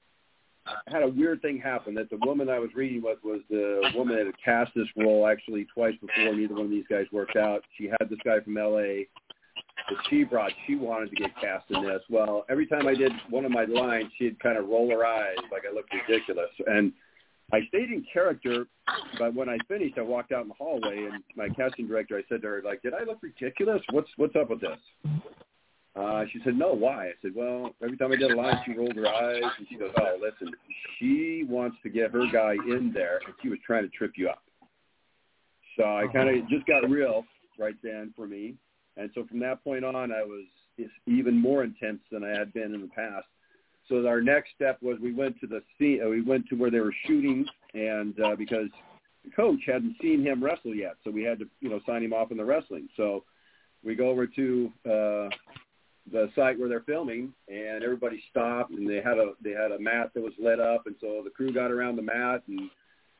[0.66, 3.90] I had a weird thing happen that the woman I was reading with was the
[3.94, 6.34] woman that had cast this role actually twice before.
[6.34, 7.62] Neither one of these guys worked out.
[7.78, 9.08] She had this guy from L.A.
[9.88, 10.52] that she brought.
[10.66, 12.02] She wanted to get cast in this.
[12.10, 15.36] Well, every time I did one of my lines, she'd kind of roll her eyes
[15.50, 16.50] like I looked ridiculous.
[16.66, 16.92] And
[17.52, 18.66] I stayed in character,
[19.18, 22.22] but when I finished, I walked out in the hallway, and my casting director, I
[22.28, 23.82] said to her, like, "Did I look ridiculous?
[23.90, 24.78] What's what's up with this?"
[25.96, 27.08] Uh, she said, no, why?
[27.08, 29.76] I said, well, every time I did a line, she rolled her eyes, and she
[29.76, 30.54] goes, oh, listen,
[30.98, 34.28] she wants to get her guy in there, and she was trying to trip you
[34.28, 34.42] up.
[35.76, 37.24] So I kind of just got real
[37.58, 38.54] right then for me.
[38.96, 40.44] And so from that point on, I was
[41.06, 43.26] even more intense than I had been in the past.
[43.90, 46.70] So our next step was we went to the scene, uh, we went to where
[46.70, 48.68] they were shooting, and uh, because
[49.24, 52.12] the coach hadn't seen him wrestle yet, so we had to, you know, sign him
[52.12, 52.88] off in the wrestling.
[52.96, 53.24] So
[53.84, 55.28] we go over to uh,
[56.10, 59.78] the site where they're filming, and everybody stopped, and they had a they had a
[59.78, 62.70] mat that was lit up, and so the crew got around the mat, and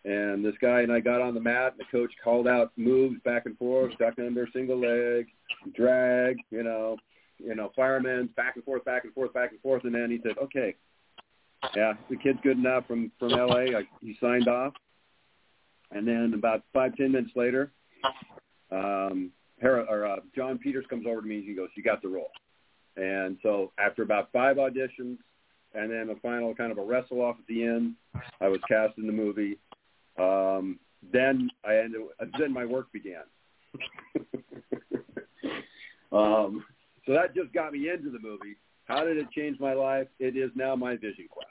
[0.05, 3.21] and this guy and I got on the mat, and the coach called out moves
[3.25, 5.27] back and forth, duck under single leg,
[5.75, 6.97] drag, you know,
[7.45, 10.21] you know, firemen back and forth, back and forth, back and forth, and then he
[10.23, 10.75] said, okay,
[11.77, 13.77] yeah, the kid's good enough from from L.A.
[13.77, 14.73] I, he signed off,
[15.91, 17.71] and then about five ten minutes later,
[18.71, 22.03] um, Her- or uh, Jon Peters comes over to me and he goes, "You got
[22.03, 22.31] the role."
[22.97, 25.19] And so after about five auditions
[25.75, 27.95] and then a final kind of a wrestle off at the end,
[28.41, 29.59] I was cast in the movie.
[30.19, 30.79] Um,
[31.13, 32.01] then I ended.
[32.39, 33.23] Then my work began.
[36.13, 36.65] um,
[37.11, 38.55] so that just got me into the movie.
[38.85, 40.07] How did it change my life?
[40.21, 41.49] It is now my vision quest.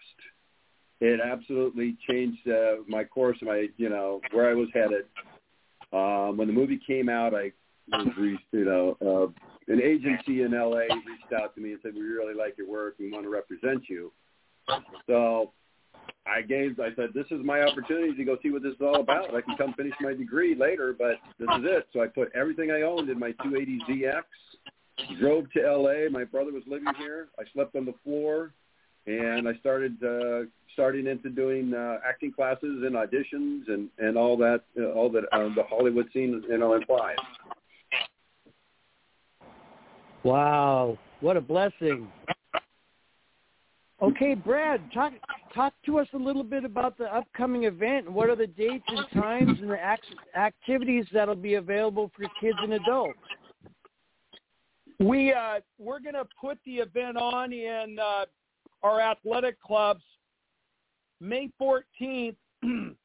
[1.01, 5.03] It absolutely changed uh, my course, my you know where I was headed.
[5.91, 7.51] Um, when the movie came out, I
[7.91, 8.07] was,
[8.53, 12.35] you know, uh, an agency in LA reached out to me and said, "We really
[12.35, 12.95] like your work.
[12.97, 14.13] We want to represent you."
[15.07, 15.51] So
[16.25, 16.79] I gave.
[16.79, 19.35] I said, "This is my opportunity to go see what this is all about.
[19.35, 22.71] I can come finish my degree later, but this is it." So I put everything
[22.71, 24.23] I owned in my 280ZX.
[25.19, 26.09] Drove to LA.
[26.09, 27.27] My brother was living here.
[27.39, 28.53] I slept on the floor,
[29.07, 34.37] and I started uh, starting into doing uh, acting classes and auditions and and all
[34.37, 37.17] that, uh, all that uh, the Hollywood scene you know implies.
[40.23, 42.07] Wow, what a blessing.
[44.01, 45.13] Okay, Brad, talk
[45.53, 48.09] talk to us a little bit about the upcoming event.
[48.09, 50.05] What are the dates and times and the act-
[50.37, 53.19] activities that'll be available for kids and adults?
[54.99, 58.25] We uh, we're going to put the event on in uh,
[58.83, 60.03] our athletic clubs.
[61.21, 62.35] May 14th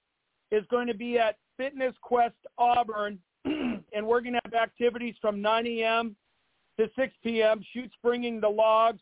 [0.51, 5.41] is going to be at Fitness Quest Auburn, and we're going to have activities from
[5.41, 6.17] 9 a.m
[6.79, 7.61] to 6 p.m.
[7.73, 9.01] Shoots bringing the logs.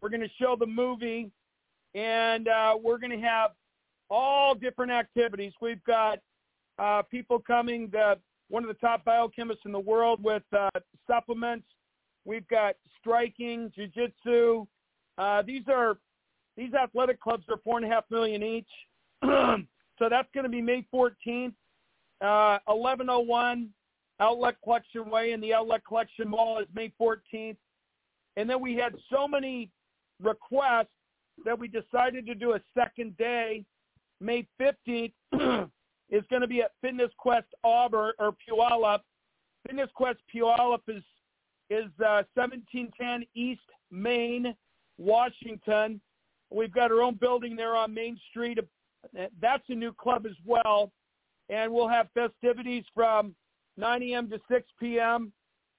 [0.00, 1.30] We're going to show the movie,
[1.94, 3.52] and uh, we're going to have
[4.10, 5.52] all different activities.
[5.60, 6.18] We've got
[6.78, 10.68] uh, people coming, the, one of the top biochemists in the world with uh,
[11.06, 11.66] supplements.
[12.28, 14.66] We've got striking, jiu-jitsu.
[15.16, 15.96] Uh, these are
[16.58, 18.68] these athletic clubs are four and a half million each.
[19.24, 21.54] so that's going to be May 14th,
[22.20, 23.70] uh, 1101
[24.20, 27.56] Outlet Collection Way in the Outlet Collection Mall is May 14th.
[28.36, 29.70] And then we had so many
[30.22, 30.88] requests
[31.46, 33.64] that we decided to do a second day.
[34.20, 35.12] May 15th
[36.10, 39.00] is going to be at Fitness Quest Auburn or Puyallup.
[39.66, 41.02] Fitness Quest Puyallup is
[41.70, 44.54] is uh, 1710 East Main,
[44.98, 46.00] Washington.
[46.50, 48.58] We've got our own building there on Main Street.
[49.40, 50.90] That's a new club as well.
[51.50, 53.34] And we'll have festivities from
[53.76, 54.30] 9 a.m.
[54.30, 55.32] to 6 p.m.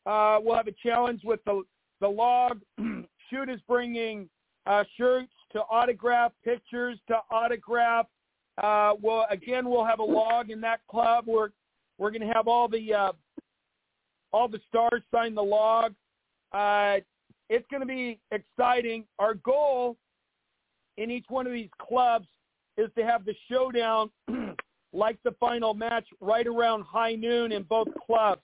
[0.05, 1.63] Uh, we'll have a challenge with the,
[2.01, 2.61] the log.
[3.29, 4.29] Shoot is bringing
[4.65, 8.07] uh, shirts to autograph, pictures to autograph.
[8.61, 11.25] Uh, well, again, we'll have a log in that club.
[11.27, 11.49] We're
[11.97, 13.11] we're going to have all the uh,
[14.31, 15.93] all the stars sign the log.
[16.51, 16.97] Uh,
[17.49, 19.05] it's going to be exciting.
[19.17, 19.97] Our goal
[20.97, 22.27] in each one of these clubs
[22.77, 24.09] is to have the showdown
[24.93, 28.41] like the final match right around high noon in both clubs.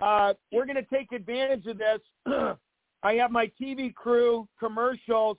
[0.00, 2.00] Uh, we're going to take advantage of this.
[3.02, 5.38] I have my TV crew commercials.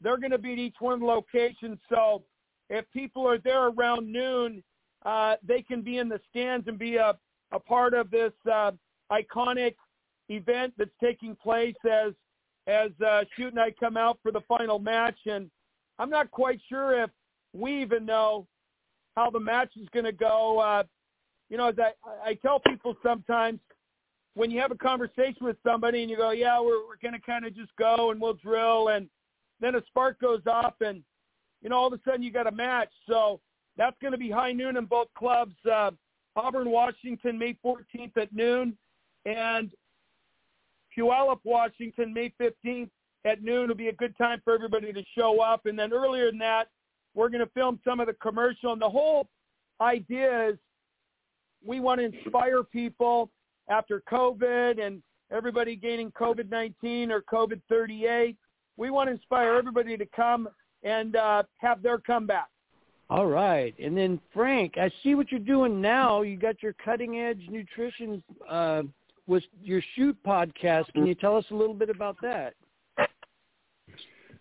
[0.00, 1.78] They're going to be at each one of the locations.
[1.88, 2.22] So
[2.70, 4.62] if people are there around noon,
[5.04, 7.14] uh, they can be in the stands and be a,
[7.52, 8.72] a part of this uh,
[9.12, 9.74] iconic
[10.28, 12.12] event that's taking place as
[12.66, 15.16] as uh, Shoot and I come out for the final match.
[15.26, 15.50] And
[15.98, 17.10] I'm not quite sure if
[17.54, 18.46] we even know
[19.16, 20.58] how the match is going to go.
[20.58, 20.82] Uh,
[21.48, 21.92] you know, as I,
[22.22, 23.58] I tell people sometimes,
[24.34, 27.26] when you have a conversation with somebody and you go, yeah, we're, we're going to
[27.26, 29.08] kind of just go and we'll drill, and
[29.60, 31.02] then a spark goes off, and
[31.62, 32.90] you know, all of a sudden you got a match.
[33.08, 33.40] So
[33.76, 35.54] that's going to be high noon in both clubs.
[35.68, 35.90] Uh,
[36.36, 38.76] Auburn, Washington, May 14th at noon,
[39.28, 39.70] and
[40.96, 42.90] Puyallup, Washington, May 15th
[43.24, 45.66] at noon will be a good time for everybody to show up.
[45.66, 46.68] And then earlier than that,
[47.14, 48.72] we're going to film some of the commercial.
[48.72, 49.28] And the whole
[49.80, 50.58] idea is
[51.64, 53.30] we want to inspire people
[53.68, 58.36] after COVID and everybody gaining COVID-19 or COVID-38.
[58.76, 60.48] We want to inspire everybody to come
[60.82, 62.48] and uh, have their comeback.
[63.10, 63.74] All right.
[63.78, 66.22] And then Frank, I see what you're doing now.
[66.22, 68.82] You got your cutting edge nutrition uh,
[69.28, 70.92] with your shoot podcast.
[70.94, 72.54] Can you tell us a little bit about that?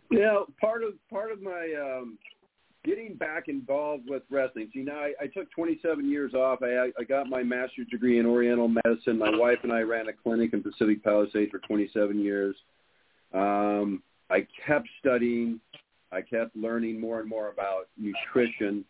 [0.10, 2.17] Yeah, part of part of my um,
[2.86, 4.69] getting back involved with wrestling.
[4.73, 6.60] See, now I, I took 27 years off.
[6.63, 9.19] I, I got my master's degree in Oriental medicine.
[9.19, 12.56] My wife and I ran a clinic in Pacific Palisades for 27 years.
[13.34, 15.60] Um, I kept studying.
[16.13, 18.86] I kept learning more and more about nutrition,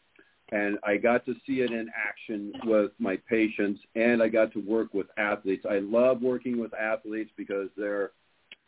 [0.51, 4.59] and I got to see it in action with my patients, and I got to
[4.59, 5.65] work with athletes.
[5.69, 8.11] I love working with athletes because they're,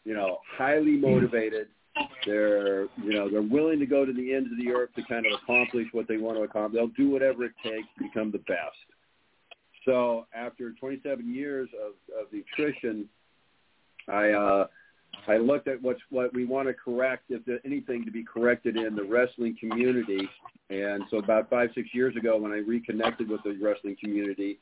[0.04, 1.68] you know, highly motivated
[2.26, 5.26] they're you know they're willing to go to the ends of the earth to kind
[5.26, 6.80] of accomplish what they want to accomplish.
[6.80, 8.78] They'll do whatever it takes to become the best.
[9.86, 13.10] So after 27 years of, of nutrition,
[14.08, 14.68] I uh,
[15.28, 18.78] I looked at what's what we want to correct, if there's anything to be corrected
[18.78, 20.28] in the wrestling community.
[20.70, 24.60] And so about five six years ago, when I reconnected with the wrestling community,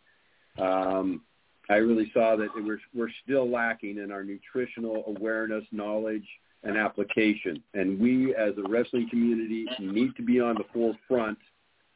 [0.57, 1.21] um,
[1.69, 6.25] I really saw that was, we're still lacking in our nutritional awareness, knowledge,
[6.63, 7.61] and application.
[7.73, 11.37] And we as a wrestling community need to be on the forefront.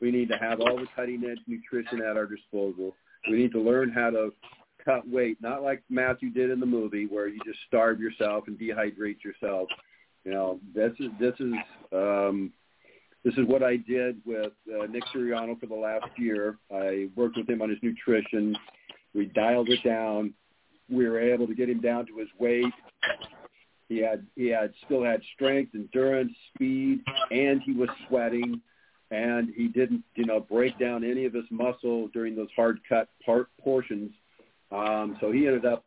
[0.02, 2.96] We need to have all the cutting edge nutrition at our disposal.
[3.30, 4.34] We need to learn how to
[4.84, 8.58] cut weight, not like Matthew did in the movie where you just starve yourself and
[8.58, 9.70] dehydrate yourself.
[10.24, 11.54] You know, this is this is
[11.92, 12.52] um
[13.24, 16.58] this is what I did with uh, Nick Suriano for the last year.
[16.74, 18.56] I worked with him on his nutrition.
[19.14, 20.34] We dialed it down.
[20.90, 22.74] We were able to get him down to his weight.
[23.90, 28.62] He had he had still had strength, endurance, speed, and he was sweating,
[29.12, 33.10] and he didn't you know break down any of his muscle during those hard cut
[33.26, 34.12] part portions.
[34.72, 35.84] Um, so he ended up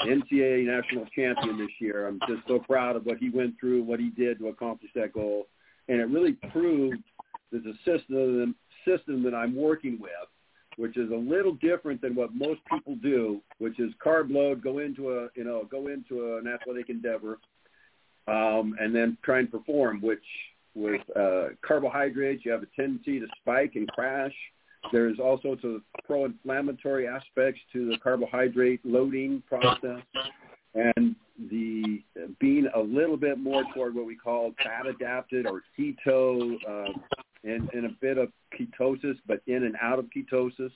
[0.00, 2.06] NCAA national champion this year.
[2.06, 5.12] I'm just so proud of what he went through, what he did to accomplish that
[5.12, 5.46] goal,
[5.88, 7.02] and it really proved
[7.52, 8.54] that the system
[8.86, 10.10] system that I'm working with
[10.80, 14.78] which is a little different than what most people do, which is carb load, go
[14.78, 17.38] into a you know go into an athletic endeavor,
[18.26, 20.00] um, and then try and perform.
[20.00, 20.24] Which
[20.74, 24.32] with uh, carbohydrates, you have a tendency to spike and crash.
[24.92, 30.02] There's all sorts of pro-inflammatory aspects to the carbohydrate loading process,
[30.74, 31.14] and
[31.50, 32.02] the
[32.38, 36.92] being a little bit more toward what we call fat adapted or keto uh,
[37.44, 40.72] and, and a bit of ketosis, but in and out of ketosis.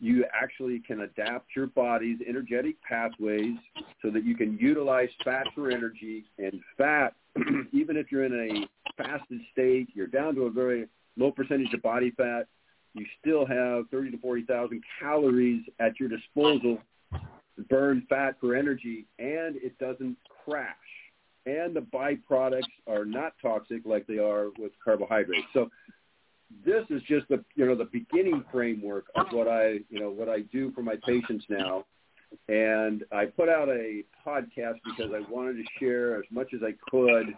[0.00, 3.56] You actually can adapt your body's energetic pathways
[4.00, 7.14] so that you can utilize fat for energy, and fat
[7.72, 11.82] even if you're in a fasted state, you're down to a very low percentage of
[11.82, 12.46] body fat,
[12.94, 16.78] you still have 30 to 40,000 calories at your disposal
[17.12, 20.74] to burn fat for energy, and it doesn't crash.
[21.46, 25.46] And the byproducts are not toxic like they are with carbohydrates.
[25.52, 25.70] So
[26.64, 30.28] this is just the you know the beginning framework of what I you know what
[30.28, 31.84] I do for my patients now.
[32.48, 36.74] And I put out a podcast because I wanted to share as much as I
[36.90, 37.34] could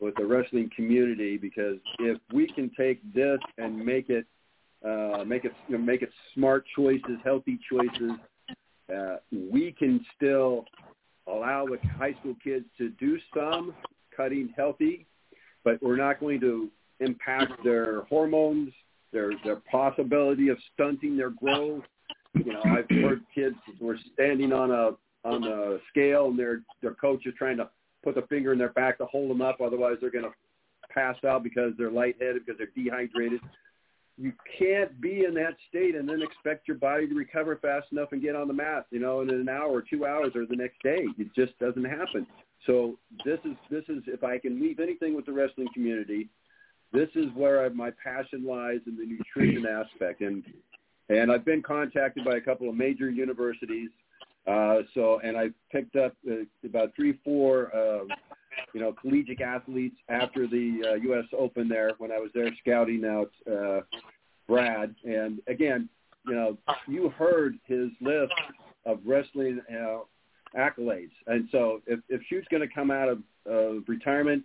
[0.00, 4.26] with the wrestling community because if we can take this and make it
[4.84, 8.12] uh, make it you know, make it smart choices, healthy choices,
[8.94, 10.64] uh, we can still
[11.26, 13.74] allow the high school kids to do some
[14.16, 15.06] cutting healthy,
[15.64, 16.68] but we're not going to
[17.00, 18.72] impact their hormones,
[19.12, 21.84] their their possibility of stunting their growth.
[22.34, 24.90] You know, I've heard kids who are standing on a
[25.24, 27.68] on a scale and their their coach is trying to
[28.02, 30.32] put the finger in their back to hold them up, otherwise they're going to
[30.92, 33.40] pass out because they're lightheaded because they're dehydrated.
[34.22, 38.12] You can't be in that state and then expect your body to recover fast enough
[38.12, 40.54] and get on the mat, you know, in an hour or two hours or the
[40.54, 41.04] next day.
[41.18, 42.24] It just doesn't happen.
[42.64, 46.28] So this is this is if I can leave anything with the wrestling community,
[46.92, 50.20] this is where I, my passion lies in the nutrition aspect.
[50.20, 50.44] And
[51.08, 53.90] and I've been contacted by a couple of major universities.
[54.46, 58.04] Uh, so and I picked up uh, about three, four, uh,
[58.72, 61.24] you know, collegiate athletes after the uh, U.S.
[61.38, 63.80] Open there when I was there scouting out uh,
[64.48, 64.94] Brad.
[65.04, 65.88] And again,
[66.26, 68.32] you know, you heard his list
[68.86, 70.00] of wrestling uh,
[70.58, 71.12] accolades.
[71.26, 73.18] And so if if Shoot's going to come out of
[73.50, 74.44] uh, retirement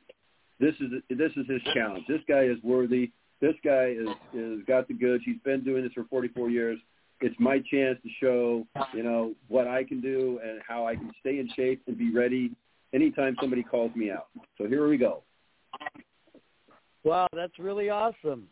[0.60, 2.06] this is this is his challenge.
[2.08, 3.12] This guy is worthy.
[3.42, 5.24] This guy is is got the goods.
[5.26, 6.80] He's been doing this for 44 years.
[7.20, 11.12] It's my chance to show, you know, what I can do and how I can
[11.20, 12.52] stay in shape and be ready
[12.94, 14.28] anytime somebody calls me out.
[14.58, 15.24] So here we go.
[17.04, 18.48] Wow, that's really awesome.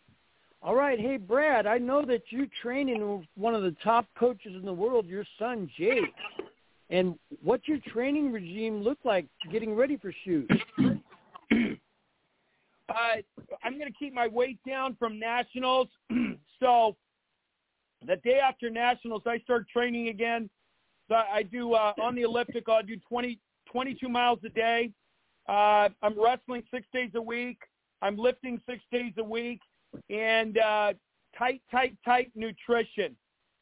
[0.61, 4.53] All right, hey Brad, I know that you training with one of the top coaches
[4.55, 6.13] in the world, your son Jake.
[6.89, 10.53] And what's your training regime look like getting ready for shoots?
[12.87, 13.17] Uh,
[13.63, 15.87] I'm going to keep my weight down from nationals.
[16.59, 16.95] so
[18.05, 20.49] the day after nationals, I start training again.
[21.07, 22.75] So I do uh, on the elliptical.
[22.75, 23.39] I do 20,
[23.71, 24.91] 22 miles a day.
[25.47, 27.57] Uh, I'm wrestling six days a week.
[28.01, 29.61] I'm lifting six days a week,
[30.09, 30.93] and uh,
[31.37, 33.15] tight, tight, tight nutrition.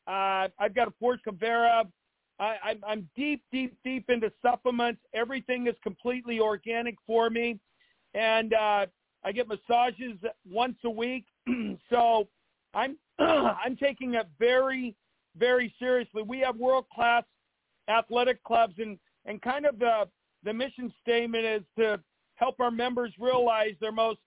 [0.07, 1.85] Uh, I've got a Force Cavera.
[2.39, 5.01] I, I'm, I'm deep, deep, deep into supplements.
[5.13, 7.59] Everything is completely organic for me,
[8.13, 8.85] and uh,
[9.23, 10.17] I get massages
[10.49, 11.25] once a week.
[11.89, 12.27] so
[12.73, 14.95] I'm I'm taking it very
[15.37, 16.23] very seriously.
[16.23, 17.23] We have world class
[17.89, 20.07] athletic clubs and and kind of the
[20.43, 21.99] the mission statement is to
[22.35, 24.19] help our members realize their most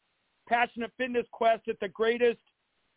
[0.48, 2.40] passionate fitness quest at the greatest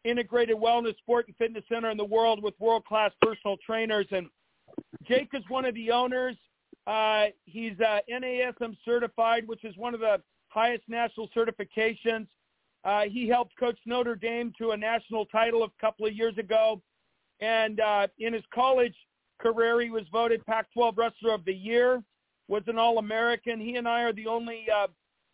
[0.05, 4.27] integrated wellness sport and fitness center in the world with world class personal trainers and
[5.07, 6.35] Jake is one of the owners.
[6.87, 12.27] Uh, he's uh, NASM certified, which is one of the highest national certifications.
[12.83, 16.81] Uh, he helped coach Notre Dame to a national title a couple of years ago.
[17.41, 18.95] And uh, in his college
[19.39, 22.03] career, he was voted Pac-12 Wrestler of the Year,
[22.47, 23.59] was an All-American.
[23.59, 24.87] He and I are the only uh,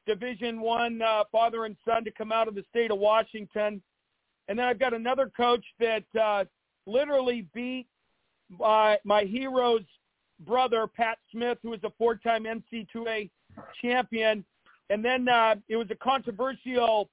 [0.05, 3.81] Division One uh, father and son to come out of the state of Washington.
[4.47, 6.45] And then I've got another coach that uh,
[6.85, 7.87] literally beat
[8.49, 9.83] my, my hero's
[10.41, 13.29] brother, Pat Smith, who is a four-time NC2A
[13.81, 14.45] champion
[14.89, 17.09] and then uh, it was a controversial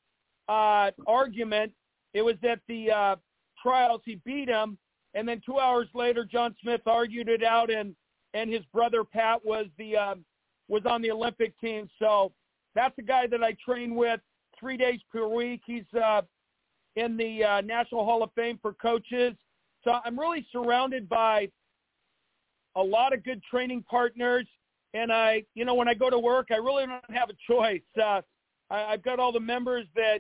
[0.49, 1.73] uh, argument.
[2.15, 3.17] It was at the uh,
[3.63, 4.77] trials he beat him,
[5.15, 7.95] and then two hours later, John Smith argued it out, and
[8.35, 10.25] and his brother Pat was the um,
[10.69, 11.89] was on the Olympic team.
[11.99, 12.33] So
[12.75, 14.21] that's a guy that I train with
[14.59, 15.63] three days per week.
[15.67, 16.23] He's uh,
[16.97, 19.35] in the uh, National Hall of Fame for coaches.
[19.85, 21.49] So I'm really surrounded by
[22.77, 24.47] a lot of good training partners
[24.95, 27.81] and I, you know, when I go to work, I really don't have a choice.
[27.99, 28.21] Uh,
[28.71, 30.19] I, I've got all the members that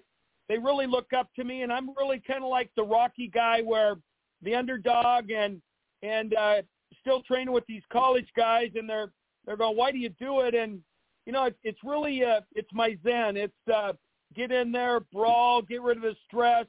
[0.49, 3.61] they really look up to me, and I'm really kind of like the Rocky guy,
[3.62, 3.97] where
[4.43, 5.61] the underdog and
[6.03, 6.62] and uh,
[7.01, 9.12] still training with these college guys, and they're
[9.47, 10.55] they're going, why do you do it?
[10.55, 10.80] And
[11.26, 13.36] you know, it's it's really uh, it's my zen.
[13.36, 13.93] It's uh,
[14.34, 16.66] get in there, brawl, get rid of the stress,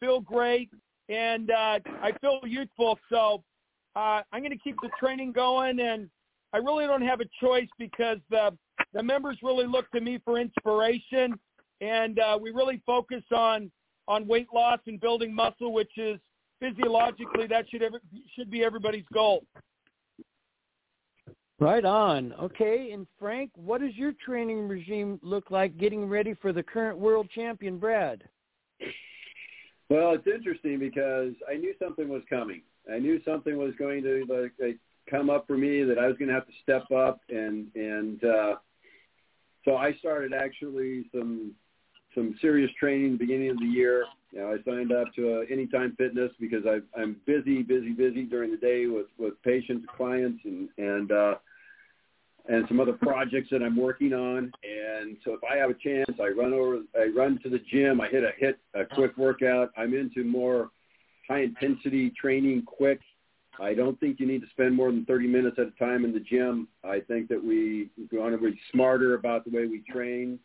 [0.00, 0.70] feel great,
[1.08, 2.98] and uh, I feel youthful.
[3.10, 3.42] So
[3.96, 6.08] uh, I'm going to keep the training going and
[6.52, 8.56] I really don't have a choice because the
[8.92, 11.38] the members really look to me for inspiration,
[11.80, 13.70] and uh, we really focus on
[14.08, 16.18] on weight loss and building muscle, which is
[16.62, 18.00] physiologically that should ever,
[18.36, 19.44] should be everybody's goal.
[21.58, 22.32] Right on.
[22.34, 26.98] Okay, and Frank, what does your training regime look like getting ready for the current
[26.98, 28.24] world champion, Brad?
[29.88, 32.62] Well, it's interesting because I knew something was coming.
[32.92, 36.16] I knew something was going to like, like come up for me that I was
[36.16, 38.54] going to have to step up and and uh,
[39.64, 41.52] so I started actually some
[42.14, 44.04] some serious training beginning of the year.
[44.32, 48.24] You know, I signed up to uh, Anytime Fitness because I, I'm busy, busy, busy
[48.24, 51.34] during the day with with patients, clients, and and uh,
[52.48, 54.50] and some other projects that I'm working on.
[54.64, 58.00] And so if I have a chance, I run over, I run to the gym,
[58.00, 59.70] I hit a hit a quick workout.
[59.76, 60.70] I'm into more
[61.28, 63.00] high intensity training, quick.
[63.60, 66.12] I don't think you need to spend more than 30 minutes at a time in
[66.12, 66.68] the gym.
[66.84, 70.38] I think that we, we want to be smarter about the way we train.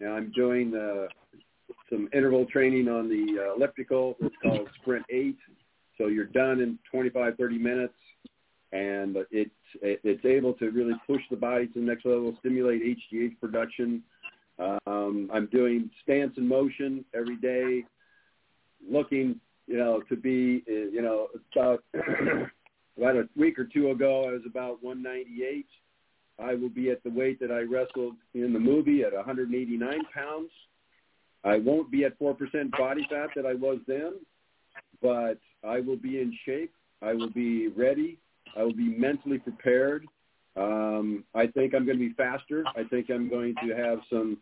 [0.00, 1.06] And I'm doing uh,
[1.90, 4.16] some interval training on the uh, elliptical.
[4.20, 5.36] It's called Sprint 8.
[5.98, 7.94] So you're done in 25, 30 minutes
[8.74, 9.50] and it's
[9.82, 14.02] it's able to really push the body to the next level, stimulate HGH production.
[14.58, 17.84] Um, I'm doing stance and motion every day,
[18.88, 21.84] looking, you know, to be, you know, about
[22.96, 25.66] about a week or two ago, I was about 198.
[26.38, 30.50] I will be at the weight that I wrestled in the movie at 189 pounds.
[31.44, 32.36] I won't be at 4%
[32.72, 34.14] body fat that I was then,
[35.02, 36.72] but I will be in shape.
[37.02, 38.18] I will be ready.
[38.56, 40.06] I will be mentally prepared.
[40.56, 42.64] Um, I think I'm going to be faster.
[42.76, 44.38] I think I'm going to have some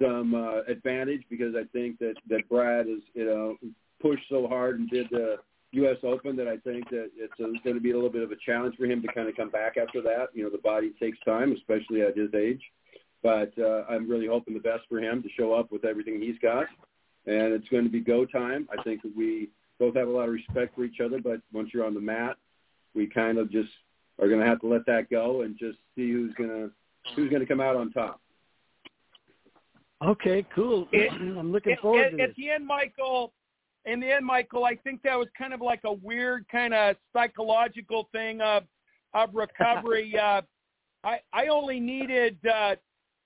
[0.00, 3.56] some uh, advantage because I think that that Brad is you know
[4.00, 5.36] pushed so hard and did the
[5.72, 5.96] U.S.
[6.02, 8.30] Open that I think that it's, a, it's going to be a little bit of
[8.30, 10.26] a challenge for him to kind of come back after that.
[10.34, 12.60] You know, the body takes time, especially at his age.
[13.22, 16.38] But uh, I'm really hoping the best for him to show up with everything he's
[16.42, 16.66] got,
[17.26, 18.68] and it's going to be go time.
[18.76, 21.86] I think we both have a lot of respect for each other, but once you're
[21.86, 22.36] on the mat,
[22.94, 23.70] we kind of just
[24.20, 26.70] are going to have to let that go and just see who's going to
[27.14, 28.20] who's going to come out on top.
[30.04, 30.88] Okay, cool.
[30.92, 32.30] It, I'm looking at, forward at, to this.
[32.30, 33.32] At the end, Michael,
[33.84, 36.96] in the end, Michael, I think that was kind of like a weird kind of
[37.12, 38.64] psychological thing of
[39.14, 40.16] of recovery.
[40.22, 40.42] uh,
[41.04, 42.76] I I only needed uh,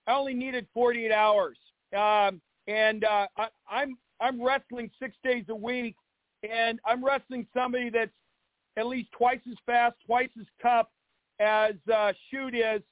[0.07, 1.59] I only needed 48 hours,
[1.97, 5.97] um, and uh, I, I'm I'm wrestling six days a week,
[6.49, 8.11] and I'm wrestling somebody that's
[8.79, 10.87] at least twice as fast, twice as tough
[11.41, 12.83] as uh, Shoot is.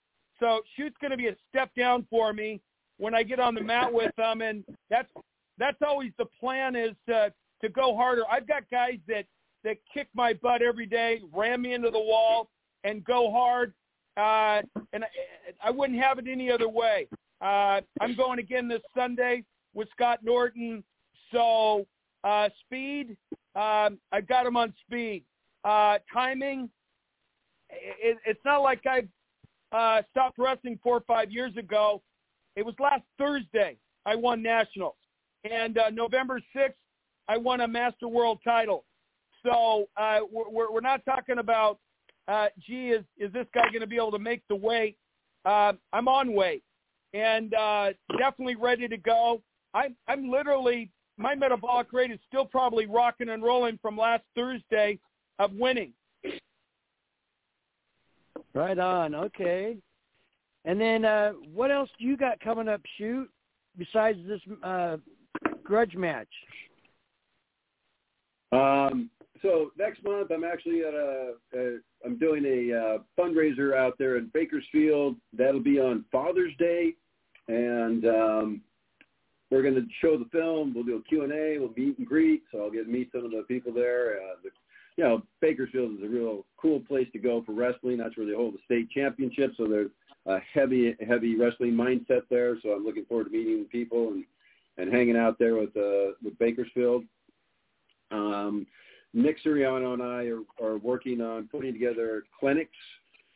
[0.41, 2.61] So Shoot's going to be a step down for me
[2.99, 5.09] when I get on the mat with them, and that's
[5.57, 7.33] that's always the plan is to
[7.65, 8.23] to go harder.
[8.31, 9.25] I've got guys that
[9.65, 12.51] that kick my butt every day, ram me into the wall,
[12.85, 13.73] and go hard.
[14.17, 14.61] Uh,
[14.93, 15.09] and I,
[15.65, 17.09] I wouldn't have it any other way.
[17.41, 20.85] Uh, I'm going again this Sunday with Scott Norton.
[21.33, 21.87] So
[22.23, 23.17] uh, speed,
[23.57, 25.25] um, I've got him on speed.
[25.65, 26.69] Uh, timing,
[27.71, 29.03] it, it's not like I
[29.75, 32.03] uh, stopped wrestling four or five years ago.
[32.55, 34.95] It was last Thursday I won nationals,
[35.51, 36.79] and uh, November sixth
[37.29, 38.85] I won a Master World title.
[39.45, 41.79] So uh, we're, we're not talking about,
[42.29, 44.97] uh, gee, is is this guy going to be able to make the weight?
[45.45, 46.62] Uh, I'm on weight,
[47.12, 49.43] and uh, definitely ready to go.
[49.75, 54.99] I'm I'm literally my metabolic rate is still probably rocking and rolling from last Thursday
[55.39, 55.93] of winning.
[58.55, 59.14] Right on.
[59.14, 59.77] Okay.
[60.64, 63.29] And then uh, what else do you got coming up, shoot,
[63.77, 64.97] besides this uh,
[65.62, 66.29] grudge match?
[68.55, 69.11] Um,
[69.43, 74.17] so next month I'm actually at a, a I'm doing a uh, fundraiser out there
[74.17, 75.17] in Bakersfield.
[75.37, 76.95] That'll be on Father's Day,
[77.49, 78.61] and um,
[79.51, 80.73] we're going to show the film.
[80.75, 81.59] We'll do a Q and A.
[81.59, 82.43] We'll meet and greet.
[82.53, 84.19] So I'll get to meet some of the people there.
[84.19, 84.51] Uh, the
[84.97, 87.99] you know, Bakersfield is a real cool place to go for wrestling.
[87.99, 89.53] That's where they hold the state championship.
[89.57, 89.91] So there's
[90.27, 92.57] a heavy, heavy wrestling mindset there.
[92.63, 94.25] So I'm looking forward to meeting people and,
[94.79, 97.05] and hanging out there with, uh, with Bakersfield.
[98.15, 98.67] Um,
[99.12, 102.77] Nick Suriano and I are, are working on putting together clinics.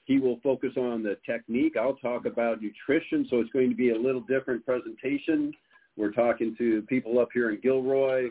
[0.05, 1.77] He will focus on the technique.
[1.77, 3.27] I'll talk about nutrition.
[3.31, 5.53] So it's going to be a little different presentation.
[5.97, 8.29] We're talking to people up here in Gilroy,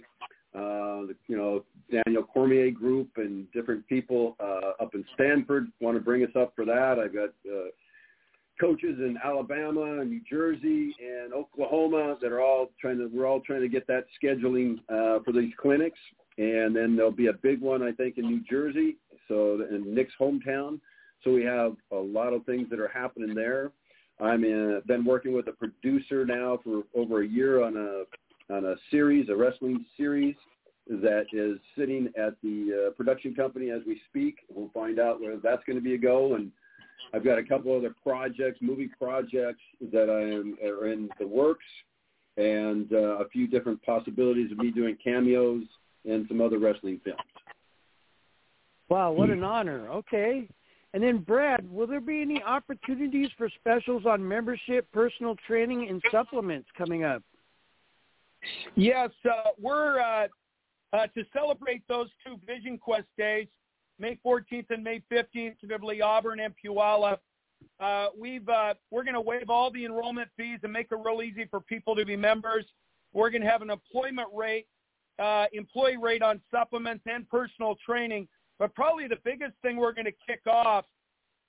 [0.55, 6.03] uh, you know, Daniel Cormier group and different people uh, up in Stanford want to
[6.03, 6.97] bring us up for that.
[6.99, 7.69] I've got uh,
[8.59, 13.61] coaches in Alabama New Jersey and Oklahoma that are all trying to, we're all trying
[13.61, 15.99] to get that scheduling uh, for these clinics.
[16.37, 20.13] And then there'll be a big one, I think, in New Jersey, so in Nick's
[20.19, 20.79] hometown.
[21.23, 23.71] So we have a lot of things that are happening there.
[24.19, 28.03] I'm in, been working with a producer now for over a year on a
[28.53, 30.35] on a series, a wrestling series
[30.87, 34.37] that is sitting at the uh, production company as we speak.
[34.49, 36.51] We'll find out whether that's going to be a go and
[37.13, 39.61] I've got a couple other projects, movie projects
[39.91, 41.65] that I am are in the works,
[42.35, 45.63] and uh, a few different possibilities of me doing cameos
[46.07, 47.19] and some other wrestling films.
[48.89, 49.89] Wow, what an honor.
[49.89, 50.47] Okay.
[50.93, 56.01] And then, Brad, will there be any opportunities for specials on membership, personal training, and
[56.09, 57.21] supplements coming up?
[58.75, 60.27] Yes, uh, we're uh,
[60.93, 63.47] uh, to celebrate those two Vision Quest days,
[63.99, 67.17] May 14th and May 15th, Beverly Auburn and Puyallup.
[67.79, 71.21] Uh, we've uh, we're going to waive all the enrollment fees and make it real
[71.21, 72.65] easy for people to be members.
[73.13, 74.67] We're going to have an employment rate,
[75.19, 78.27] uh, employee rate on supplements and personal training.
[78.59, 80.85] But probably the biggest thing we're going to kick off,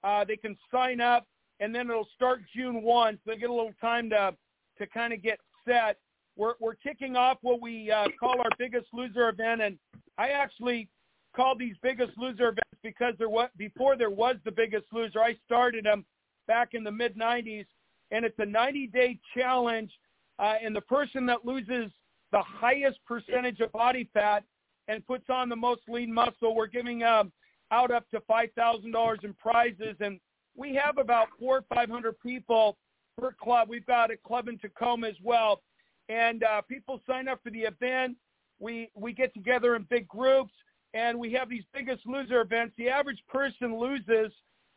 [0.04, 1.26] uh, they can sign up,
[1.60, 4.34] and then it'll start June 1, so they get a little time to
[4.78, 5.98] to kind of get set
[6.38, 9.76] we're we're kicking off what we uh, call our biggest loser event, and
[10.16, 10.88] I actually
[11.36, 15.20] call these biggest loser events because there was before there was the biggest loser.
[15.20, 16.06] I started them
[16.46, 17.66] back in the mid '90s,
[18.12, 19.90] and it's a 90-day challenge,
[20.38, 21.90] uh, and the person that loses
[22.33, 24.45] the highest percentage of body fat
[24.89, 27.33] and puts on the most lean muscle, we're giving um,
[27.70, 30.18] out up to five thousand dollars in prizes, and
[30.57, 32.76] we have about four or five hundred people
[33.18, 33.68] per club.
[33.68, 35.61] We've got a club in Tacoma as well
[36.09, 38.16] and uh, people sign up for the event.
[38.59, 40.53] We we get together in big groups,
[40.95, 42.74] and we have these biggest loser events.
[42.76, 44.33] The average person loses,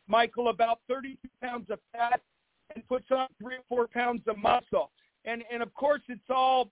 [0.06, 2.20] Michael, about 32 pounds of fat
[2.74, 4.90] and puts on three or four pounds of muscle.
[5.24, 6.70] And and of course, it's all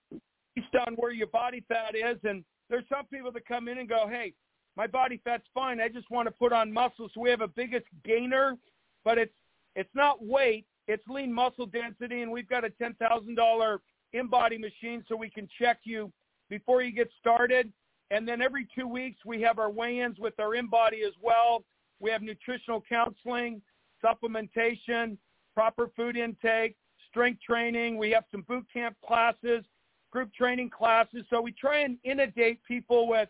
[0.55, 2.17] based on where your body fat is.
[2.23, 4.33] And there's some people that come in and go, hey,
[4.77, 5.81] my body fat's fine.
[5.81, 7.09] I just want to put on muscle.
[7.13, 8.55] So we have a biggest gainer,
[9.03, 9.33] but it's
[9.75, 10.65] it's not weight.
[10.87, 13.81] It's lean muscle density, and we've got a ten thousand dollar
[14.15, 16.11] InBody machine so we can check you
[16.49, 17.71] before you get started.
[18.11, 21.63] And then every two weeks we have our weigh-ins with our InBody as well.
[21.99, 23.61] We have nutritional counseling,
[24.03, 25.17] supplementation,
[25.53, 26.75] proper food intake,
[27.09, 27.97] strength training.
[27.97, 29.63] We have some boot camp classes,
[30.11, 31.25] group training classes.
[31.29, 33.29] So we try and inundate people with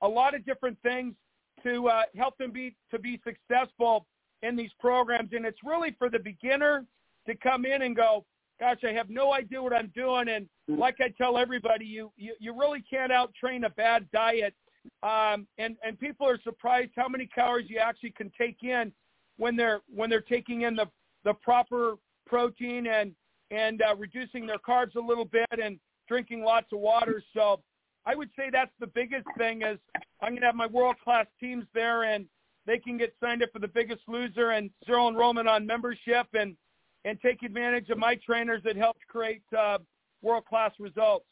[0.00, 1.14] a lot of different things
[1.62, 4.06] to uh, help them be to be successful
[4.42, 5.30] in these programs.
[5.32, 6.84] And it's really for the beginner
[7.26, 8.24] to come in and go,
[8.58, 10.28] gosh, I have no idea what I'm doing.
[10.28, 14.54] And like I tell everybody, you you, you really can't out train a bad diet.
[15.02, 18.92] Um, and and people are surprised how many calories you actually can take in
[19.36, 20.86] when they're when they're taking in the
[21.24, 21.94] the proper
[22.26, 23.12] protein and
[23.50, 25.78] and uh, reducing their carbs a little bit and
[26.08, 27.22] drinking lots of water.
[27.34, 27.60] So
[28.06, 29.78] I would say that's the biggest thing is
[30.20, 32.26] I'm going to have my world class teams there and
[32.66, 36.56] they can get signed up for the biggest loser and zero enrollment on membership and
[37.04, 39.78] and take advantage of my trainers that helped create uh,
[40.22, 41.26] world-class results.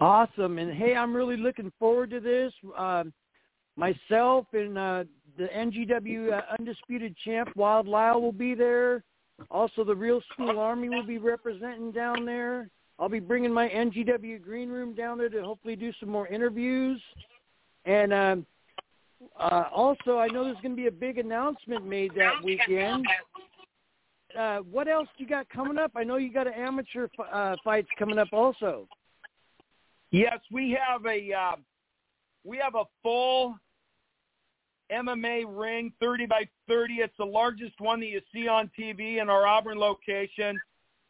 [0.00, 0.58] Awesome.
[0.58, 2.52] And hey, I'm really looking forward to this.
[2.76, 3.04] Uh,
[3.76, 5.04] myself and uh,
[5.38, 9.04] the NGW uh, Undisputed Champ Wild Lyle will be there.
[9.50, 12.68] Also, the Real School Army will be representing down there.
[12.98, 17.00] I'll be bringing my NGW Green Room down there to hopefully do some more interviews.
[17.84, 18.46] And um,
[19.38, 23.06] uh, also, I know there's going to be a big announcement made that weekend
[24.38, 25.92] uh, what else you got coming up?
[25.94, 28.88] I know you got an amateur uh, fights coming up also.
[30.10, 31.56] Yes, we have a uh,
[32.44, 33.56] we have a full
[34.92, 36.94] MMA ring, 30 by 30.
[36.94, 40.60] It's the largest one that you see on TV in our Auburn location.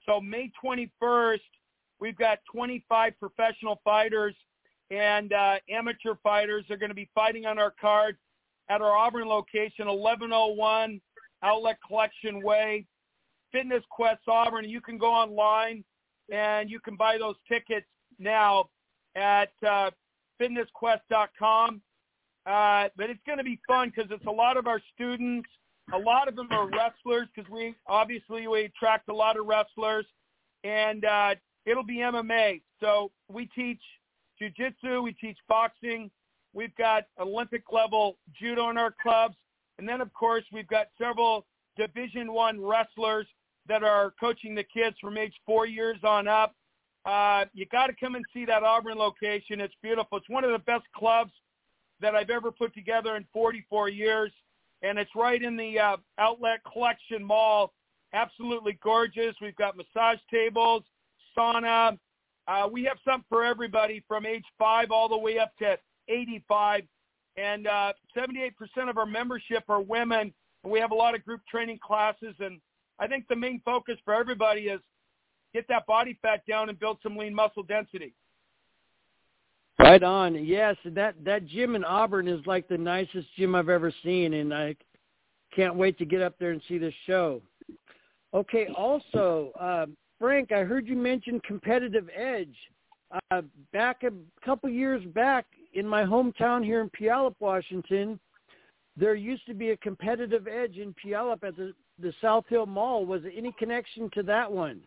[0.06, 1.40] So May 21st,
[2.00, 4.34] we've got 25 professional fighters
[4.90, 8.16] and uh, amateur fighters are going to be fighting on our card
[8.68, 11.00] at our Auburn location, 1101
[11.42, 12.86] Outlet Collection Way.
[13.52, 14.68] Fitness Quest Auburn.
[14.68, 15.84] You can go online
[16.32, 17.86] and you can buy those tickets
[18.18, 18.68] now
[19.14, 19.90] at uh,
[20.40, 21.80] fitnessquest.com.
[22.46, 25.48] Uh, but it's going to be fun because it's a lot of our students.
[25.94, 30.06] A lot of them are wrestlers because we obviously we attract a lot of wrestlers,
[30.62, 31.34] and uh,
[31.66, 32.62] it'll be MMA.
[32.80, 33.80] So we teach
[34.40, 36.10] jujitsu, we teach boxing.
[36.52, 39.36] We've got Olympic level judo in our clubs,
[39.78, 41.46] and then of course we've got several
[41.76, 43.26] Division One wrestlers
[43.66, 46.54] that are coaching the kids from age four years on up.
[47.04, 49.60] Uh, you got to come and see that Auburn location.
[49.60, 50.18] It's beautiful.
[50.18, 51.32] It's one of the best clubs
[52.00, 54.32] that I've ever put together in 44 years,
[54.82, 57.72] and it's right in the uh, Outlet Collection Mall.
[58.12, 59.34] Absolutely gorgeous.
[59.40, 60.84] We've got massage tables,
[61.36, 61.98] sauna.
[62.46, 65.76] Uh, we have something for everybody from age five all the way up to
[66.08, 66.82] 85.
[67.36, 68.52] And uh, 78%
[68.88, 70.32] of our membership are women.
[70.62, 72.60] And we have a lot of group training classes and
[72.98, 74.80] I think the main focus for everybody is
[75.52, 78.14] get that body fat down and build some lean muscle density.
[79.78, 80.44] Right on.
[80.44, 84.54] Yes, that that gym in Auburn is like the nicest gym I've ever seen, and
[84.54, 84.76] I
[85.54, 87.42] can't wait to get up there and see this show.
[88.32, 89.86] Okay, also, uh,
[90.18, 92.54] Frank, I heard you mention competitive edge.
[93.30, 93.42] Uh,
[93.72, 94.10] back a
[94.44, 98.18] couple years back in my hometown here in Puyallup, Washington,
[98.96, 103.04] there used to be a competitive edge in Puyallup at the, the South Hill Mall.
[103.04, 104.80] Was there any connection to that one?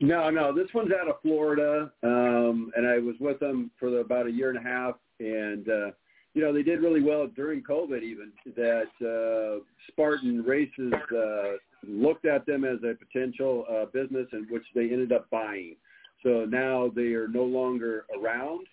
[0.00, 0.54] No, no.
[0.54, 4.30] This one's out of Florida, um, and I was with them for the, about a
[4.30, 5.90] year and a half, and uh,
[6.32, 8.02] you know they did really well during COVID.
[8.02, 11.52] Even that uh, Spartan Races uh,
[11.86, 15.76] looked at them as a potential uh, business, in which they ended up buying.
[16.22, 18.66] So now they are no longer around,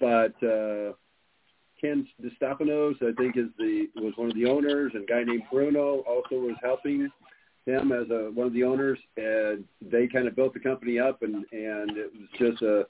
[0.00, 0.92] but uh,
[1.80, 5.42] Ken DeStefanos, I think, is the was one of the owners, and a guy named
[5.52, 7.08] Bruno also was helping
[7.66, 11.22] him as a, one of the owners, and they kind of built the company up,
[11.22, 12.86] and and it was just a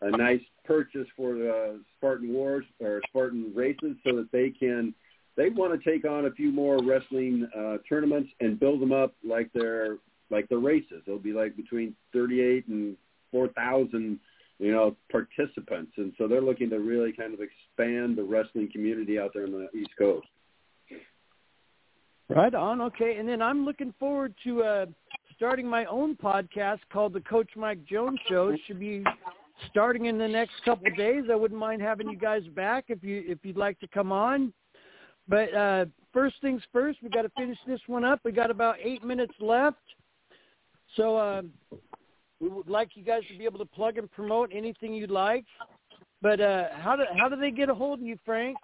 [0.00, 4.92] a nice purchase for the Spartan Wars or Spartan races, so that they can
[5.36, 9.14] they want to take on a few more wrestling uh, tournaments and build them up
[9.24, 9.96] like they're
[10.30, 11.02] like the races.
[11.06, 12.96] It'll be like between 38 and
[13.30, 14.18] 4,000,
[14.58, 19.18] you know, participants, and so they're looking to really kind of expand the wrestling community
[19.18, 20.26] out there on the East Coast.
[22.28, 22.80] Right on.
[22.80, 24.86] Okay, and then I'm looking forward to uh,
[25.36, 28.48] starting my own podcast called the Coach Mike Jones Show.
[28.48, 29.04] It should be
[29.70, 31.24] starting in the next couple of days.
[31.30, 34.52] I wouldn't mind having you guys back if you if you'd like to come on.
[35.28, 38.20] But uh, first things first, we got to finish this one up.
[38.24, 39.78] We got about eight minutes left,
[40.96, 41.42] so uh,
[42.40, 45.44] we would like you guys to be able to plug and promote anything you'd like.
[46.20, 48.56] But uh, how do how do they get a hold of you, Frank?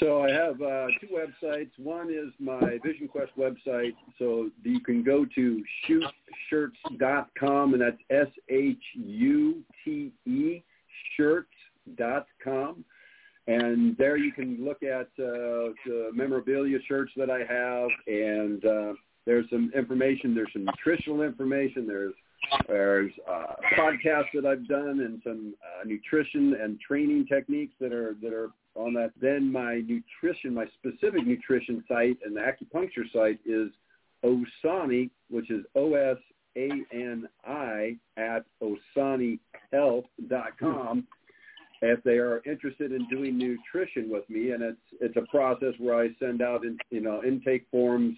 [0.00, 1.70] So I have uh, two websites.
[1.76, 3.94] One is my Vision Quest website.
[4.18, 8.64] So you can go to shuteshirts.com, and that's S-H-U-T-E,
[11.16, 12.84] shirts.com.
[13.50, 18.92] And there you can look at uh, the memorabilia shirts that I have, and uh,
[19.26, 20.36] there's some information.
[20.36, 21.84] There's some nutritional information.
[21.86, 22.14] There's
[22.68, 28.14] there's uh, podcasts that I've done, and some uh, nutrition and training techniques that are
[28.22, 29.10] that are on that.
[29.20, 33.72] Then my nutrition, my specific nutrition site and the acupuncture site is
[34.24, 36.18] Osani, which is O S
[36.56, 41.08] A N I at osanihealth.com.
[41.82, 45.98] If they are interested in doing nutrition with me, and it's it's a process where
[45.98, 48.16] I send out in, you know intake forms.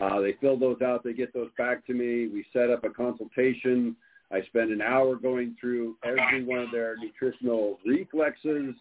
[0.00, 1.04] Uh, they fill those out.
[1.04, 2.28] They get those back to me.
[2.28, 3.96] We set up a consultation.
[4.32, 8.74] I spend an hour going through every one of their nutritional reflexes,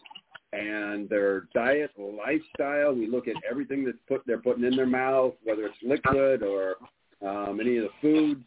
[0.54, 2.94] and their diet lifestyle.
[2.94, 6.76] We look at everything that's put they're putting in their mouth, whether it's liquid or
[7.26, 8.44] um, any of the foods,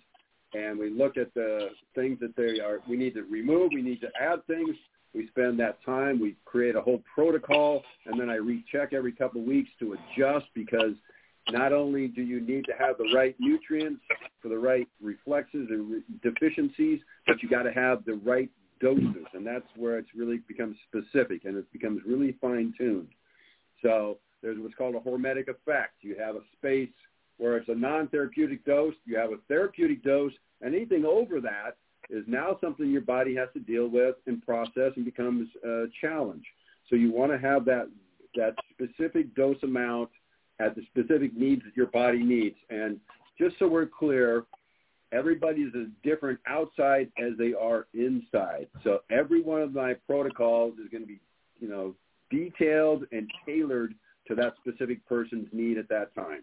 [0.55, 2.81] and we look at the things that they are.
[2.89, 3.71] We need to remove.
[3.75, 4.77] We need to add things.
[5.15, 6.21] We spend that time.
[6.21, 10.47] We create a whole protocol, and then I recheck every couple of weeks to adjust
[10.55, 10.93] because
[11.51, 14.03] not only do you need to have the right nutrients
[14.43, 18.51] for the right reflexes and re- deficiencies, but you got to have the right
[18.81, 23.09] doses, and that's where it's really becomes specific and it becomes really fine-tuned.
[23.83, 25.95] So there's what's called a hormetic effect.
[26.03, 26.91] You have a space
[27.39, 28.95] where it's a non-therapeutic dose.
[29.05, 31.77] You have a therapeutic dose, and anything over that
[32.11, 36.45] is now something your body has to deal with and process and becomes a challenge.
[36.89, 37.89] So you want to have that
[38.35, 40.11] that specific dose amount
[40.61, 42.57] at the specific needs that your body needs.
[42.71, 42.99] And
[43.39, 44.45] just so we're clear,
[45.13, 48.69] everybody's as different outside as they are inside.
[48.85, 51.21] So every one of my protocols is going to be,
[51.59, 51.95] you know,
[52.31, 53.95] detailed and tailored
[54.27, 56.43] to that specific person's need at that time.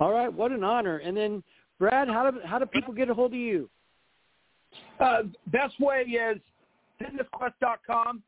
[0.00, 0.98] All right, what an honor.
[0.98, 1.44] And then,
[1.82, 3.68] Brad, how do how do people get a hold of you?
[5.00, 6.38] Uh, best way is
[7.00, 8.22] fitnessquest.com,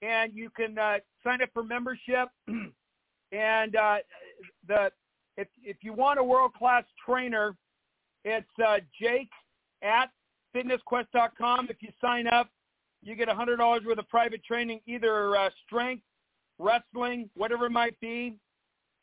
[0.00, 2.28] and you can uh, sign up for membership.
[3.32, 3.96] and uh,
[4.68, 4.92] the
[5.36, 7.56] if if you want a world class trainer,
[8.24, 9.30] it's uh, Jake
[9.82, 10.12] at
[10.54, 11.66] fitnessquest.com.
[11.70, 12.48] If you sign up,
[13.02, 16.04] you get a hundred dollars worth of private training, either uh, strength,
[16.60, 18.36] wrestling, whatever it might be.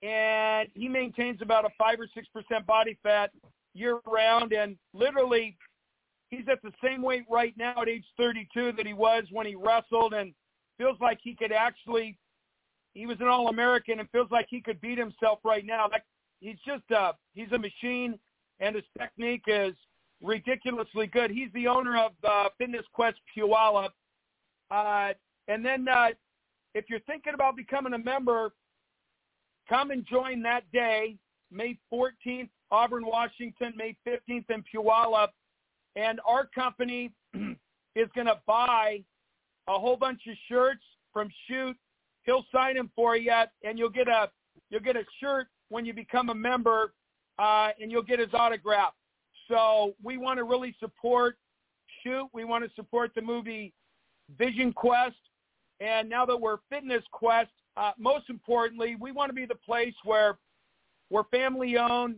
[0.01, 3.31] And he maintains about a five or six percent body fat
[3.75, 5.55] year round, and literally,
[6.29, 9.55] he's at the same weight right now at age 32 that he was when he
[9.55, 10.33] wrestled, and
[10.77, 12.17] feels like he could actually.
[12.93, 15.87] He was an All-American and feels like he could beat himself right now.
[15.89, 16.03] That
[16.39, 18.17] he's just uh he's a machine
[18.59, 19.73] and his technique is
[20.21, 21.31] ridiculously good.
[21.31, 23.89] He's the owner of uh, Fitness Quest Puyallup.
[24.71, 25.13] Uh,
[25.47, 26.09] and then uh,
[26.73, 28.53] if you're thinking about becoming a member,
[29.69, 31.17] come and join that day,
[31.51, 35.29] May 14th, Auburn, Washington, May 15th in Puyallup.
[35.95, 37.13] And our company
[37.95, 39.03] is going to buy
[39.67, 41.77] a whole bunch of shirts from Shoot
[42.25, 43.31] he'll sign them for you,
[43.63, 44.29] and you'll get a
[44.69, 46.93] you'll get a shirt when you become a member,
[47.39, 48.93] uh, and you'll get his autograph.
[49.47, 51.37] So we want to really support
[52.03, 52.27] Shoot.
[52.33, 53.73] We want to support the movie
[54.37, 55.15] Vision Quest,
[55.79, 59.93] and now that we're Fitness Quest, uh, most importantly, we want to be the place
[60.03, 60.37] where
[61.09, 62.15] we're family owned.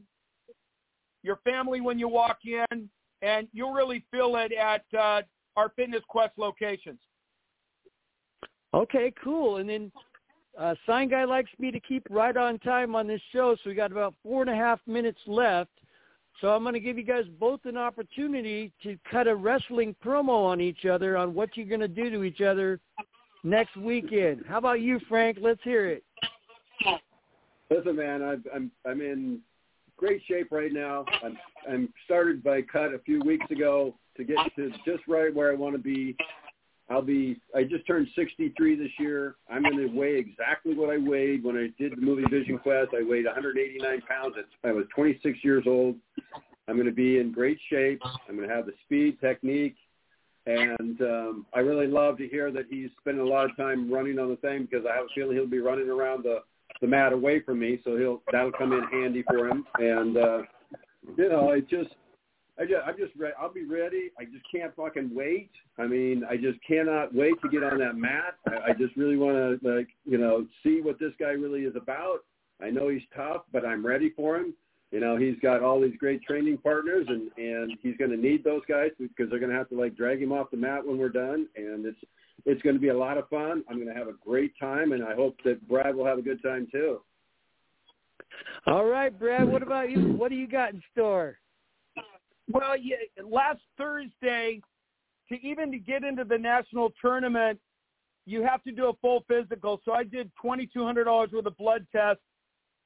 [1.27, 2.89] Your family when you walk in,
[3.21, 5.23] and you'll really feel it at uh,
[5.57, 6.99] our Fitness Quest locations.
[8.73, 9.57] Okay, cool.
[9.57, 9.91] And then
[10.57, 13.75] uh, Sign Guy likes me to keep right on time on this show, so we
[13.75, 15.71] got about four and a half minutes left.
[16.39, 20.45] So I'm going to give you guys both an opportunity to cut a wrestling promo
[20.45, 22.79] on each other on what you're going to do to each other
[23.43, 24.45] next weekend.
[24.47, 25.39] How about you, Frank?
[25.41, 26.03] Let's hear it.
[27.69, 29.41] Listen, man, I've, I'm I'm in
[29.97, 31.05] great shape right now.
[31.23, 31.37] I'm
[31.69, 35.55] I'm started by cut a few weeks ago to get to just right where I
[35.55, 36.15] want to be.
[36.89, 37.39] I'll be.
[37.53, 39.35] I just turned 63 this year.
[39.49, 42.91] I'm going to weigh exactly what I weighed when I did the movie Vision Quest.
[42.97, 44.35] I weighed 189 pounds.
[44.63, 45.95] I was 26 years old.
[46.69, 48.01] I'm going to be in great shape.
[48.27, 49.75] I'm going to have the speed, technique,
[50.45, 54.17] and um, I really love to hear that he's spending a lot of time running
[54.17, 56.39] on the thing because I have a feeling he'll be running around the
[56.81, 59.65] the mat away from me, so he'll that'll come in handy for him.
[59.79, 60.41] And uh,
[61.17, 61.89] you know, it just
[62.59, 63.33] I just, I'm just ready.
[63.39, 64.11] I'll be ready.
[64.19, 65.51] I just can't fucking wait.
[65.77, 68.35] I mean, I just cannot wait to get on that mat.
[68.47, 71.75] I, I just really want to, like, you know, see what this guy really is
[71.75, 72.19] about.
[72.61, 74.55] I know he's tough, but I'm ready for him.
[74.91, 78.43] You know, he's got all these great training partners, and and he's going to need
[78.43, 80.97] those guys because they're going to have to like drag him off the mat when
[80.97, 81.47] we're done.
[81.57, 81.97] And it's
[82.45, 83.63] it's going to be a lot of fun.
[83.69, 86.21] I'm going to have a great time, and I hope that Brad will have a
[86.21, 87.01] good time too.
[88.65, 89.47] All right, Brad.
[89.47, 90.13] What about you?
[90.13, 91.37] What do you got in store?
[92.49, 94.61] Well, yeah, last Thursday,
[95.29, 97.59] to even to get into the national tournament,
[98.25, 99.81] you have to do a full physical.
[99.83, 102.23] So I did twenty two hundred dollars worth of blood tests,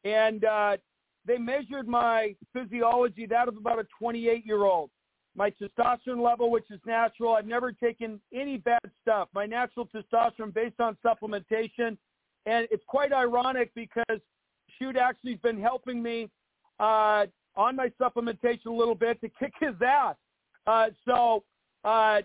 [0.04, 0.78] and uh,
[1.26, 4.90] they measured my physiology that of about a twenty eight year old.
[5.36, 9.30] My testosterone level, which is natural, I've never taken any bad stuff.
[9.34, 11.98] My natural testosterone based on supplementation,
[12.46, 14.20] and it's quite ironic because
[14.78, 16.30] Shoot actually has been helping me
[16.80, 17.26] uh,
[17.56, 20.16] on my supplementation a little bit to kick his ass.
[20.68, 21.44] Uh, so
[21.84, 22.22] uh,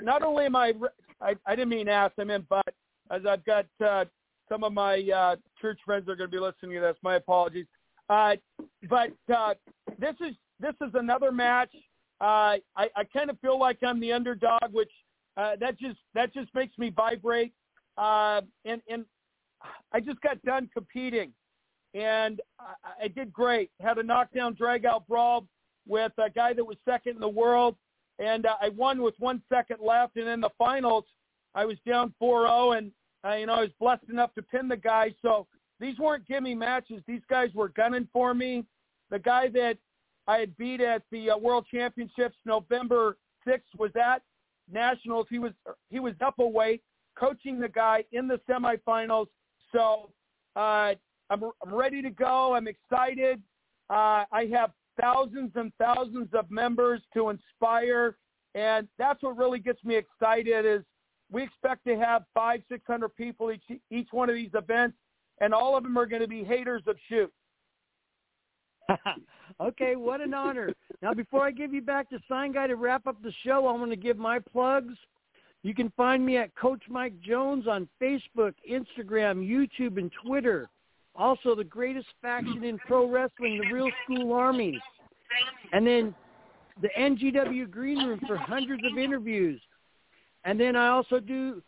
[0.00, 0.72] not only am I,
[1.20, 2.74] I, I didn't mean ass, I meant butt,
[3.10, 4.04] as I've got uh,
[4.48, 6.96] some of my uh, church friends are going to be listening to this.
[7.02, 7.66] My apologies.
[8.08, 8.34] Uh,
[8.88, 9.54] but uh,
[9.98, 11.70] this is this is another match.
[12.20, 14.90] Uh, I, I kind of feel like I'm the underdog, which
[15.36, 17.52] uh, that just that just makes me vibrate.
[17.96, 19.04] Uh, and and
[19.92, 21.32] I just got done competing
[21.94, 23.70] and I, I did great.
[23.80, 25.46] Had a knockdown drag-out brawl
[25.86, 27.76] with a guy that was second in the world,
[28.18, 30.16] and uh, I won with one second left.
[30.16, 31.04] And in the finals,
[31.54, 32.92] I was down 4-0, and
[33.24, 35.14] uh, you know I was blessed enough to pin the guy.
[35.22, 35.46] So
[35.78, 37.02] these weren't gimme matches.
[37.06, 38.64] These guys were gunning for me.
[39.10, 39.78] The guy that
[40.30, 43.16] I had beat at the uh, World Championships November
[43.48, 44.22] 6th was at
[44.70, 45.26] Nationals.
[45.28, 45.50] He was
[45.88, 46.84] he was up a weight,
[47.18, 49.26] coaching the guy in the semifinals.
[49.72, 50.12] So
[50.54, 50.94] uh,
[51.30, 52.54] I'm, I'm ready to go.
[52.54, 53.42] I'm excited.
[53.88, 54.70] Uh, I have
[55.00, 58.16] thousands and thousands of members to inspire,
[58.54, 60.64] and that's what really gets me excited.
[60.64, 60.84] Is
[61.32, 64.96] we expect to have five, six hundred people each each one of these events,
[65.40, 67.32] and all of them are going to be haters of shoot.
[69.60, 70.72] okay, what an honor.
[71.02, 73.72] Now, before I give you back to Sign Guy to wrap up the show, I
[73.72, 74.94] want to give my plugs.
[75.62, 80.68] You can find me at Coach Mike Jones on Facebook, Instagram, YouTube, and Twitter.
[81.14, 84.80] Also, the greatest faction in pro wrestling, the Real School Army.
[85.72, 86.14] And then
[86.80, 89.60] the NGW Green Room for hundreds of interviews.
[90.44, 91.62] And then I also do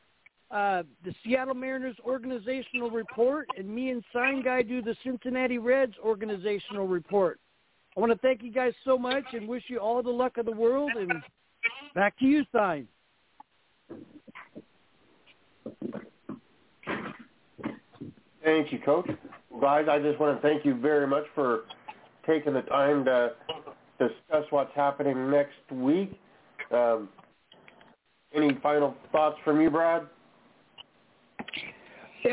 [0.52, 5.94] uh, the Seattle Mariners organizational report, and me and Sign Guy do the Cincinnati Reds
[6.04, 7.40] organizational report.
[7.96, 10.44] I want to thank you guys so much and wish you all the luck of
[10.44, 10.92] the world.
[10.94, 11.12] And
[11.94, 12.86] back to you, Sign.
[18.44, 19.08] Thank you, Coach.
[19.60, 21.60] Guys, I just want to thank you very much for
[22.26, 23.32] taking the time to
[23.98, 26.18] discuss what's happening next week.
[26.70, 27.08] Um,
[28.34, 30.06] any final thoughts from you, Brad?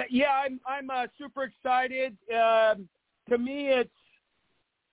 [0.10, 2.18] Yeah, I'm I'm uh, super excited.
[2.34, 2.76] Uh,
[3.30, 3.90] to me, it's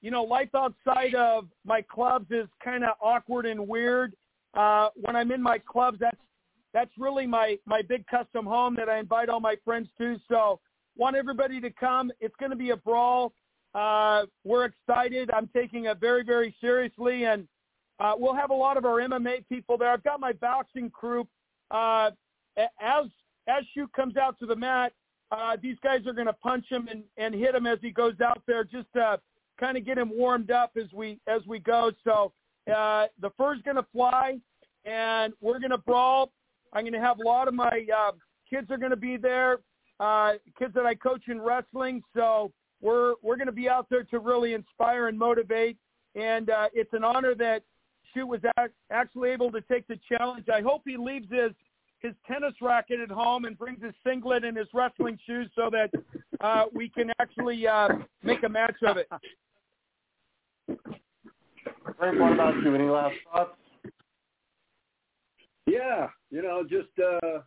[0.01, 4.15] you know life outside of my clubs is kind of awkward and weird.
[4.55, 6.17] Uh, when I'm in my clubs, that's
[6.73, 10.17] that's really my my big custom home that I invite all my friends to.
[10.29, 10.61] So
[10.97, 12.11] want everybody to come.
[12.21, 13.33] It's going to be a brawl.
[13.75, 15.31] Uh, we're excited.
[15.35, 17.47] I'm taking it very, very seriously, and
[18.01, 19.91] uh, we'll have a lot of our MMA people there.
[19.91, 21.27] I've got my boxing crew.
[21.71, 22.11] Uh,
[22.57, 23.07] as
[23.49, 24.93] as shoot comes out to the mat,
[25.31, 28.21] uh, these guys are going to punch him and, and hit him as he goes
[28.21, 29.19] out there, just to
[29.59, 31.91] kind of get him warmed up as we as we go.
[32.05, 32.33] So
[32.73, 34.39] uh, the fur's going to fly,
[34.85, 36.31] and we're going to brawl.
[36.73, 38.13] I'm going to have a lot of my uh,
[38.49, 39.59] kids are going to be there,
[39.99, 42.03] uh, kids that I coach in wrestling.
[42.15, 45.77] So we're we're going to be out there to really inspire and motivate.
[46.15, 47.63] And uh, it's an honor that
[48.15, 48.41] Shoot was
[48.91, 50.47] actually able to take the challenge.
[50.53, 51.53] I hope he leaves his
[52.07, 55.91] his tennis racket at home and brings his singlet and his wrestling shoes so that
[56.41, 57.89] uh, we can actually uh,
[58.23, 59.09] make a match of it.
[61.99, 62.75] Frank, what about you?
[62.75, 63.51] Any last thoughts?
[65.67, 67.41] Yeah, you know, just uh,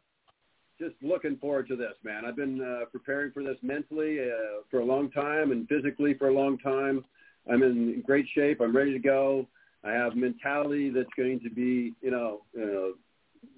[0.77, 2.25] just looking forward to this, man.
[2.25, 6.27] I've been uh, preparing for this mentally uh, for a long time and physically for
[6.27, 7.05] a long time.
[7.49, 8.59] I'm in great shape.
[8.61, 9.47] I'm ready to go.
[9.85, 12.97] I have mentality that's going to be, you know, uh,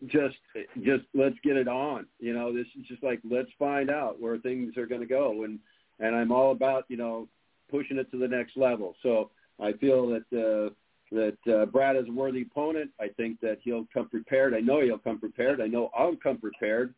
[0.08, 0.38] just
[0.84, 2.06] just let's get it on.
[2.20, 5.44] You know, this is just like let's find out where things are going to go,
[5.44, 5.60] and
[6.00, 7.28] and I'm all about you know
[7.70, 8.96] pushing it to the next level.
[9.04, 10.74] So I feel that uh,
[11.12, 12.92] that uh, Brad is a worthy opponent.
[13.00, 14.54] I think that he'll come prepared.
[14.54, 15.62] I know he'll come prepared.
[15.62, 16.94] I know I'll come prepared,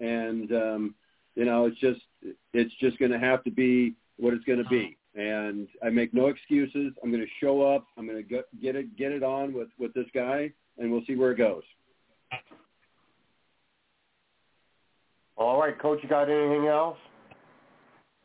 [0.00, 0.94] and um,
[1.34, 2.00] you know it's just
[2.52, 4.96] it's just going to have to be what it's going to be.
[5.14, 6.92] And I make no excuses.
[7.02, 7.86] I'm going to show up.
[7.96, 11.16] I'm going to get it get it on with with this guy, and we'll see
[11.16, 11.62] where it goes.
[15.38, 16.98] All right, Coach, you got anything else?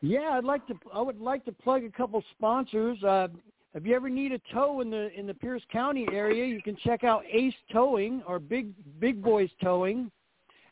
[0.00, 0.74] Yeah, I'd like to.
[0.92, 3.02] I would like to plug a couple sponsors.
[3.02, 3.28] Uh,
[3.72, 6.76] if you ever need a tow in the in the Pierce County area, you can
[6.84, 10.10] check out Ace Towing or Big Big Boys Towing.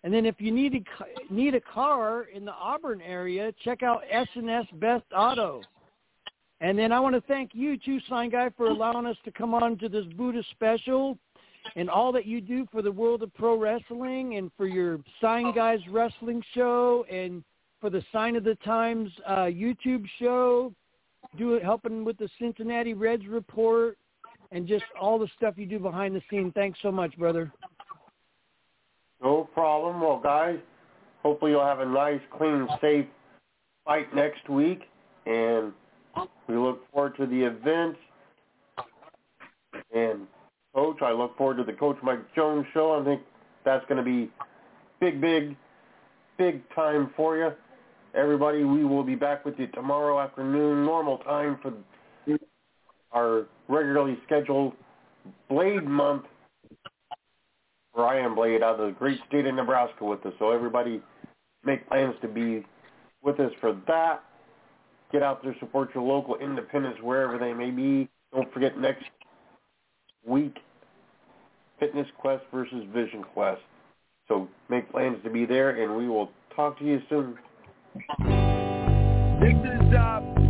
[0.05, 4.03] And then if you need a need a car in the Auburn area, check out
[4.11, 5.62] S&S Best Auto.
[6.61, 9.55] And then I want to thank you too, Sign Guy, for allowing us to come
[9.55, 11.18] on to this Buddah special
[11.77, 15.55] and all that you do for the world of pro wrestling and for your Sign
[15.55, 17.43] Guys Wrestling show and
[17.81, 20.73] for the Sign of the Times uh, YouTube show,
[21.37, 23.97] do it helping with the Cincinnati Reds report
[24.51, 26.53] and just all the stuff you do behind the scene.
[26.55, 27.51] Thanks so much, brother.
[29.23, 30.01] No problem.
[30.01, 30.59] Well, guys,
[31.23, 33.07] hopefully you'll have a nice, clean, safe
[33.85, 34.83] fight next week,
[35.27, 35.73] and
[36.49, 37.97] we look forward to the event.
[39.95, 40.27] And
[40.75, 41.03] Coach.
[41.03, 42.99] I look forward to the Coach Mike Jones show.
[43.01, 43.23] I think
[43.64, 44.31] that's going to be
[45.01, 45.57] big, big,
[46.39, 47.51] big time for you.
[48.14, 51.73] Everybody, we will be back with you tomorrow afternoon, normal time for
[53.12, 54.73] our regularly scheduled
[55.49, 56.25] Blade Month
[57.97, 60.33] am Blade out of the great state of Nebraska with us.
[60.39, 61.03] So everybody
[61.64, 62.64] make plans to be
[63.23, 64.23] with us for that.
[65.12, 68.09] Get out there, support your local independents wherever they may be.
[68.33, 69.05] Don't forget next
[70.27, 70.57] week,
[71.79, 73.61] Fitness Quest versus Vision Quest.
[74.29, 77.37] So make plans to be there, and we will talk to you soon.
[79.41, 80.41] This is uh,